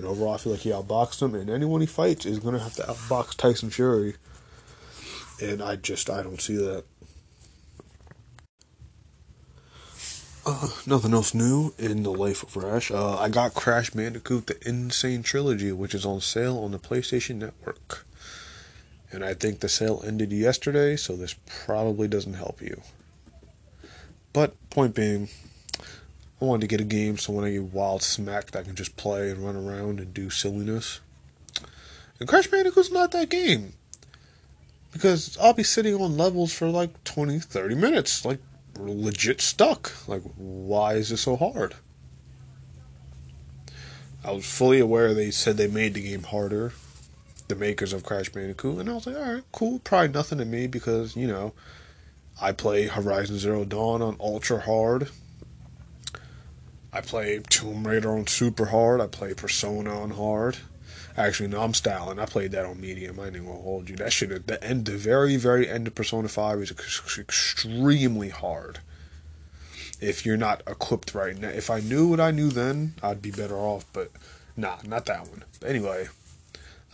And 0.00 0.08
overall, 0.08 0.32
I 0.32 0.38
feel 0.38 0.52
like 0.52 0.62
he 0.62 0.70
outboxed 0.70 1.20
him, 1.20 1.34
and 1.34 1.50
anyone 1.50 1.82
he 1.82 1.86
fights 1.86 2.24
is 2.24 2.38
going 2.38 2.54
to 2.54 2.60
have 2.60 2.74
to 2.76 2.82
outbox 2.84 3.36
Tyson 3.36 3.68
Fury. 3.68 4.14
And 5.42 5.62
I 5.62 5.76
just, 5.76 6.08
I 6.08 6.22
don't 6.22 6.40
see 6.40 6.56
that. 6.56 6.84
Uh, 10.46 10.68
nothing 10.86 11.12
else 11.12 11.34
new 11.34 11.74
in 11.78 12.02
the 12.02 12.10
life 12.10 12.42
of 12.42 12.56
Rash. 12.56 12.90
Uh, 12.90 13.18
I 13.18 13.28
got 13.28 13.52
Crash 13.52 13.90
Bandicoot 13.90 14.46
The 14.46 14.56
N. 14.66 14.90
Sane 14.90 15.22
Trilogy, 15.22 15.70
which 15.70 15.94
is 15.94 16.06
on 16.06 16.22
sale 16.22 16.56
on 16.56 16.70
the 16.70 16.78
PlayStation 16.78 17.36
Network. 17.36 18.06
And 19.12 19.22
I 19.22 19.34
think 19.34 19.60
the 19.60 19.68
sale 19.68 20.02
ended 20.06 20.32
yesterday, 20.32 20.96
so 20.96 21.14
this 21.14 21.36
probably 21.66 22.08
doesn't 22.08 22.32
help 22.32 22.62
you. 22.62 22.80
But 24.32 24.54
point 24.70 24.94
being, 24.94 25.28
I 26.40 26.44
wanted 26.44 26.62
to 26.62 26.66
get 26.68 26.80
a 26.80 26.84
game 26.84 27.18
so 27.18 27.32
when 27.32 27.44
I 27.44 27.52
get 27.52 27.64
wild 27.64 28.02
smacked, 28.02 28.56
I 28.56 28.62
can 28.62 28.74
just 28.74 28.96
play 28.96 29.30
and 29.30 29.44
run 29.44 29.56
around 29.56 30.00
and 30.00 30.14
do 30.14 30.30
silliness. 30.30 31.00
And 32.18 32.28
Crash 32.28 32.46
Bandicoot's 32.46 32.90
not 32.90 33.12
that 33.12 33.28
game. 33.28 33.74
Because 34.92 35.36
I'll 35.38 35.52
be 35.52 35.62
sitting 35.62 35.94
on 35.94 36.16
levels 36.16 36.52
for 36.52 36.68
like 36.68 37.04
20, 37.04 37.38
30 37.40 37.74
minutes. 37.74 38.24
Like, 38.24 38.40
legit 38.78 39.40
stuck. 39.40 39.92
Like, 40.08 40.22
why 40.36 40.94
is 40.94 41.10
this 41.10 41.22
so 41.22 41.36
hard? 41.36 41.74
I 44.24 44.32
was 44.32 44.44
fully 44.44 44.80
aware 44.80 45.14
they 45.14 45.30
said 45.30 45.56
they 45.56 45.66
made 45.66 45.94
the 45.94 46.02
game 46.02 46.24
harder, 46.24 46.72
the 47.48 47.54
makers 47.54 47.94
of 47.94 48.04
Crash 48.04 48.28
Bandicoot, 48.28 48.78
and 48.78 48.90
I 48.90 48.92
was 48.92 49.06
like, 49.06 49.16
alright, 49.16 49.44
cool, 49.50 49.78
probably 49.78 50.08
nothing 50.08 50.38
to 50.38 50.44
me 50.44 50.66
because, 50.66 51.16
you 51.16 51.26
know, 51.26 51.54
I 52.40 52.52
play 52.52 52.86
Horizon 52.86 53.38
Zero 53.38 53.64
Dawn 53.64 54.02
on 54.02 54.16
ultra 54.20 54.60
hard. 54.60 55.08
I 56.92 57.00
play 57.00 57.40
Tomb 57.48 57.86
Raider 57.86 58.10
on 58.10 58.26
super 58.26 58.66
hard. 58.66 59.00
I 59.00 59.06
play 59.06 59.34
Persona 59.34 60.02
on 60.02 60.10
hard. 60.10 60.58
Actually, 61.16 61.48
no, 61.48 61.62
I'm 61.62 61.74
styling. 61.74 62.18
I 62.18 62.26
played 62.26 62.52
that 62.52 62.64
on 62.64 62.80
medium. 62.80 63.20
I 63.20 63.26
ain't 63.26 63.34
gonna 63.34 63.50
hold 63.50 63.88
you. 63.88 63.96
That 63.96 64.12
shit 64.12 64.32
at 64.32 64.46
the 64.46 64.62
end, 64.62 64.86
the 64.86 64.96
very, 64.96 65.36
very 65.36 65.68
end 65.68 65.86
of 65.86 65.94
Persona 65.94 66.28
Five 66.28 66.58
is 66.60 66.70
extremely 67.18 68.30
hard. 68.30 68.80
If 70.00 70.24
you're 70.24 70.36
not 70.36 70.62
equipped 70.66 71.14
right 71.14 71.38
now, 71.38 71.48
if 71.48 71.68
I 71.68 71.80
knew 71.80 72.08
what 72.08 72.20
I 72.20 72.30
knew 72.30 72.48
then, 72.48 72.94
I'd 73.02 73.22
be 73.22 73.30
better 73.30 73.56
off. 73.56 73.84
But 73.92 74.10
nah, 74.56 74.78
not 74.84 75.06
that 75.06 75.28
one. 75.28 75.44
But 75.60 75.70
anyway, 75.70 76.08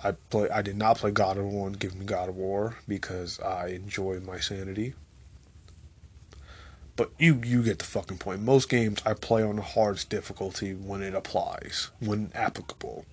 I 0.03 0.13
play. 0.13 0.51
I 0.51 0.61
did 0.63 0.77
not 0.77 0.99
play 0.99 1.11
God 1.11 1.39
of 1.39 1.45
War 1.45 1.71
give 1.71 1.95
me 1.95 2.05
God 2.05 2.29
of 2.29 2.37
War 2.37 2.77
because 2.89 3.41
I 3.41 3.69
enjoy 3.69 4.21
my 4.21 4.41
sanity. 4.41 4.95
But 6.97 7.11
you 7.19 7.41
you 7.45 7.63
get 7.63 7.79
the 7.79 7.85
fucking 7.85 8.19
point. 8.19 8.41
Most 8.41 8.69
games 8.71 9.03
I 9.05 9.13
play 9.13 9.43
on 9.43 9.57
the 9.57 9.63
hardest 9.63 10.09
difficulty 10.09 10.73
when 10.73 11.03
it 11.03 11.15
applies, 11.15 11.91
when 12.01 12.33
applicable. 12.35 13.05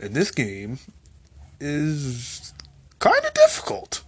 And 0.00 0.14
this 0.14 0.30
game 0.30 0.78
is 1.60 2.52
kind 2.98 3.24
of 3.24 3.32
difficult. 3.32 4.04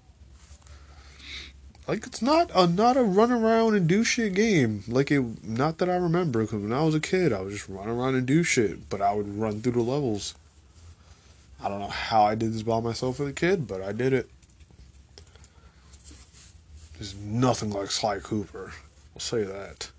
Like 1.88 2.06
it's 2.06 2.22
not 2.22 2.50
a 2.54 2.66
not 2.66 2.98
a 2.98 3.02
run 3.02 3.32
around 3.32 3.74
and 3.74 3.88
do 3.88 4.04
shit 4.04 4.34
game. 4.34 4.84
Like 4.86 5.10
it, 5.10 5.42
not 5.42 5.78
that 5.78 5.88
I 5.88 5.96
remember, 5.96 6.42
because 6.42 6.62
when 6.62 6.72
I 6.72 6.84
was 6.84 6.94
a 6.94 7.00
kid, 7.00 7.32
I 7.32 7.40
was 7.40 7.54
just 7.54 7.68
run 7.68 7.88
around 7.88 8.14
and 8.14 8.26
do 8.26 8.42
shit. 8.42 8.88
But 8.90 9.00
I 9.00 9.14
would 9.14 9.38
run 9.38 9.60
through 9.60 9.72
the 9.72 9.80
levels. 9.80 10.34
I 11.62 11.68
don't 11.68 11.80
know 11.80 11.88
how 11.88 12.22
I 12.22 12.34
did 12.34 12.52
this 12.52 12.62
by 12.62 12.80
myself 12.80 13.20
as 13.20 13.28
a 13.28 13.32
kid, 13.32 13.66
but 13.66 13.82
I 13.82 13.92
did 13.92 14.12
it 14.12 14.30
is 17.00 17.14
nothing 17.16 17.70
like 17.70 17.90
Sly 17.90 18.18
Cooper. 18.18 18.72
I'll 19.14 19.20
say 19.20 19.42
that. 19.42 19.90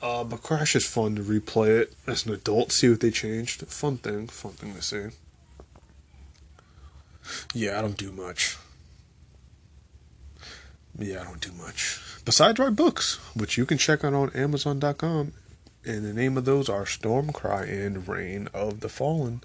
Uh, 0.00 0.24
but 0.24 0.42
Crash 0.42 0.74
is 0.74 0.84
fun 0.84 1.14
to 1.14 1.22
replay 1.22 1.80
it 1.80 1.94
as 2.08 2.26
an 2.26 2.32
adult, 2.32 2.72
see 2.72 2.88
what 2.88 3.00
they 3.00 3.10
changed. 3.12 3.64
Fun 3.68 3.98
thing, 3.98 4.26
fun 4.26 4.52
thing 4.52 4.74
to 4.74 4.82
see. 4.82 5.16
Yeah, 7.54 7.78
I 7.78 7.82
don't 7.82 7.96
do 7.96 8.10
much. 8.10 8.56
Yeah, 10.98 11.20
I 11.20 11.24
don't 11.24 11.40
do 11.40 11.52
much. 11.52 12.00
Besides 12.24 12.58
write 12.58 12.74
books, 12.74 13.16
which 13.34 13.56
you 13.56 13.64
can 13.64 13.78
check 13.78 14.04
out 14.04 14.12
on 14.12 14.30
Amazon.com. 14.30 15.32
And 15.84 16.04
the 16.04 16.12
name 16.12 16.36
of 16.36 16.44
those 16.44 16.68
are 16.68 16.84
Stormcry 16.84 17.68
and 17.68 18.06
Reign 18.06 18.48
of 18.54 18.80
the 18.80 18.88
Fallen 18.88 19.40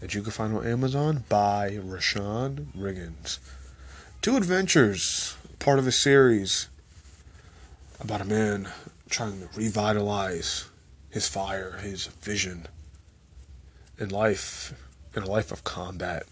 that 0.00 0.14
you 0.14 0.22
can 0.22 0.32
find 0.32 0.56
on 0.56 0.66
Amazon 0.66 1.24
by 1.28 1.70
Rashawn 1.70 2.66
Riggins. 2.76 3.38
Two 4.22 4.36
adventures, 4.36 5.34
part 5.58 5.78
of 5.78 5.86
a 5.86 5.92
series 5.92 6.68
about 7.98 8.20
a 8.20 8.26
man 8.26 8.68
trying 9.08 9.40
to 9.40 9.48
revitalize 9.58 10.66
his 11.08 11.26
fire, 11.26 11.78
his 11.78 12.08
vision 12.08 12.66
in 13.98 14.10
life, 14.10 14.74
in 15.16 15.22
a 15.22 15.26
life 15.26 15.50
of 15.50 15.64
combat, 15.64 16.24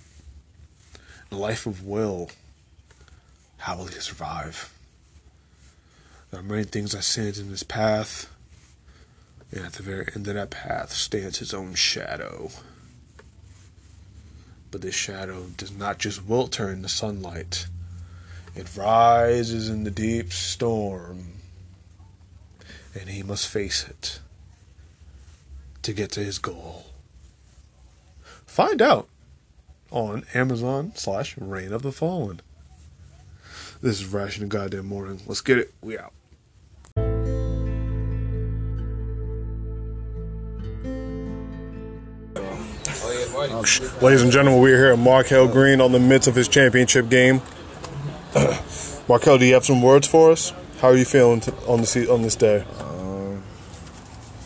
in 1.31 1.39
a 1.39 1.41
life 1.41 1.65
of 1.65 1.83
will. 1.83 2.29
How 3.57 3.79
will 3.79 3.87
he 3.87 3.99
survive? 4.01 4.71
There 6.31 6.41
are 6.41 6.43
many 6.43 6.65
things 6.65 6.93
that 6.93 7.05
stand 7.05 7.39
in 7.39 7.49
his 7.49 7.63
path, 7.63 8.31
and 9.51 9.65
at 9.65 9.73
the 9.73 9.83
very 9.83 10.09
end 10.15 10.29
of 10.29 10.35
that 10.35 10.51
path 10.51 10.93
stands 10.93 11.39
his 11.39 11.55
own 11.55 11.73
shadow. 11.73 12.51
But 14.71 14.83
this 14.83 14.95
shadow 14.95 15.47
does 15.57 15.73
not 15.73 15.97
just 15.97 16.29
wilter 16.29 16.71
in 16.71 16.83
the 16.83 16.91
sunlight, 16.91 17.67
it 18.55 18.77
rises 18.77 19.69
in 19.69 19.85
the 19.85 19.91
deep 19.91 20.33
storm, 20.33 21.35
and 22.99 23.09
he 23.09 23.23
must 23.23 23.49
face 23.49 23.87
it 23.89 24.21
to 25.83 25.93
get 25.93 26.11
to 26.13 26.21
his 26.21 26.39
goal. 26.39 26.87
Find 28.47 28.83
out 28.83 29.09
on 29.91 30.25
Amazon 30.35 30.93
slash 30.95 31.37
Reign 31.39 31.73
of 31.73 31.83
the 31.83 31.93
Fallen. 31.93 32.41
This 33.81 34.01
is 34.01 34.07
Rash 34.07 34.39
in 34.39 34.45
the 34.45 34.49
Goddamn 34.49 34.87
Morning. 34.87 35.21
Let's 35.27 35.41
get 35.41 35.59
it. 35.59 35.73
We 35.81 35.97
out. 35.97 36.13
Ladies 44.03 44.23
and 44.23 44.33
gentlemen, 44.33 44.61
we're 44.61 44.77
here 44.77 44.93
at 44.93 44.99
Markel 44.99 45.47
Green 45.47 45.81
on 45.81 45.93
the 45.93 46.01
midst 46.01 46.27
of 46.27 46.35
his 46.35 46.49
championship 46.49 47.09
game. 47.09 47.41
Markel, 49.09 49.39
do 49.39 49.45
you 49.47 49.55
have 49.55 49.65
some 49.65 49.83
words 49.83 50.07
for 50.07 50.31
us? 50.31 50.53
How 50.81 50.89
are 50.89 50.97
you 50.97 51.05
feeling 51.05 51.41
t- 51.41 51.53
on 51.67 51.81
the 51.81 52.09
on 52.11 52.23
this 52.23 52.37
day? 52.37 52.65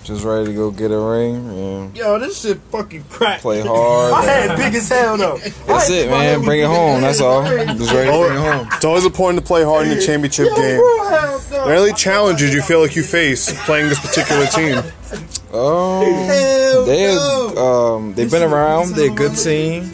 Just 0.05 0.25
ready 0.25 0.47
to 0.47 0.53
go 0.53 0.73
get 0.73 0.91
a 0.91 0.99
ring 0.99 1.37
and 1.49 1.97
Yo, 1.97 2.19
this 2.19 2.43
shit 2.43 2.59
fucking 2.73 3.05
crack. 3.05 3.41
play 3.41 3.61
hard. 3.61 4.11
My 4.11 4.23
head 4.25 4.57
big 4.57 4.75
as 4.75 4.89
hell 4.89 5.17
though. 5.17 5.39
That's 5.39 5.91
it, 5.91 6.11
man. 6.11 6.43
Bring 6.43 6.59
it 6.61 6.67
home. 6.67 7.03
That's 7.03 7.21
all. 7.21 7.45
Just 7.45 7.93
ready 7.93 8.11
to 8.11 8.19
bring 8.19 8.33
it 8.37 8.41
home. 8.41 8.69
It's 8.73 8.85
always 8.85 9.05
important 9.05 9.41
to 9.41 9.47
play 9.47 9.63
hard 9.63 9.87
in 9.87 9.97
the 9.97 10.05
championship 10.05 10.49
game. 10.57 10.81
Are 10.81 11.39
there 11.69 11.77
any 11.77 11.93
challenges 11.93 12.53
you 12.53 12.63
feel 12.63 12.81
like 12.81 12.97
you 12.97 13.05
face 13.05 13.53
playing 13.65 13.91
this 13.91 14.01
particular 14.01 14.47
team? 14.47 14.79
Um, 15.55 16.05
they 16.87 17.17
um 17.57 18.15
they've 18.15 18.31
been 18.31 18.43
around. 18.43 18.95
They're 18.97 19.13
a 19.13 19.15
good 19.15 19.37
team. 19.37 19.85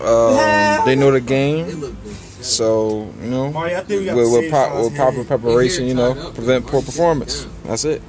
Um, 0.00 0.86
they 0.86 0.96
know 0.96 1.10
the 1.10 1.20
game. 1.20 1.94
So 2.40 3.12
you 3.20 3.30
know, 3.30 3.50
Mario, 3.52 3.78
I 3.78 3.80
think 3.82 4.00
we 4.00 4.06
got 4.06 4.16
with, 4.16 4.32
with, 4.32 4.50
pro- 4.50 4.84
with 4.84 4.94
proper 4.94 5.24
preparation, 5.24 5.86
you 5.86 5.94
know, 5.94 6.14
prevent 6.34 6.66
poor 6.66 6.82
performance. 6.82 7.46
That's 7.64 7.84
it. 7.84 8.00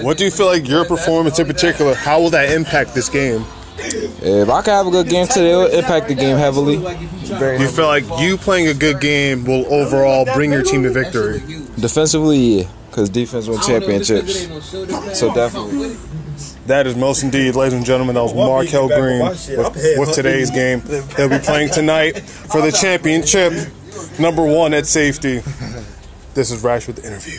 What 0.00 0.16
do 0.18 0.24
you 0.24 0.30
feel 0.30 0.46
like 0.46 0.66
your 0.66 0.84
performance 0.84 1.38
in 1.38 1.46
particular? 1.46 1.94
How 1.94 2.20
will 2.20 2.30
that 2.30 2.50
impact 2.50 2.94
this 2.94 3.08
game? 3.08 3.44
If 3.76 4.48
I 4.48 4.62
can 4.62 4.72
have 4.72 4.86
a 4.86 4.90
good 4.90 5.08
game 5.08 5.26
today, 5.26 5.50
it'll 5.50 5.66
impact 5.66 6.08
the 6.08 6.14
game 6.14 6.36
heavily. 6.38 6.76
Do 6.76 7.62
you 7.62 7.68
feel 7.68 7.86
like 7.86 8.04
you 8.18 8.36
playing 8.38 8.68
a 8.68 8.74
good 8.74 9.00
game 9.00 9.44
will 9.44 9.66
overall 9.72 10.24
bring 10.34 10.52
your 10.52 10.62
team 10.62 10.82
to 10.84 10.90
victory? 10.90 11.40
defensively, 11.78 12.38
yeah, 12.38 12.68
because 12.88 13.10
defense 13.10 13.48
wins 13.48 13.66
championships. 13.66 14.48
So 15.18 15.34
definitely. 15.34 15.96
That 16.66 16.86
is 16.86 16.96
most 16.96 17.22
indeed, 17.22 17.54
ladies 17.54 17.74
and 17.74 17.84
gentlemen. 17.84 18.14
That 18.14 18.22
was 18.22 18.34
Markel 18.34 18.88
Green 18.88 19.20
with, 19.20 19.98
with 19.98 20.14
today's 20.14 20.50
game. 20.50 20.80
They'll 21.16 21.28
be 21.28 21.38
playing 21.38 21.70
tonight 21.70 22.20
for 22.20 22.62
the 22.62 22.72
championship, 22.72 23.52
number 24.18 24.44
one 24.44 24.74
at 24.74 24.86
safety. 24.86 25.42
This 26.34 26.50
is 26.50 26.64
Rash 26.64 26.88
with 26.88 26.96
the 26.96 27.06
interview. 27.06 27.38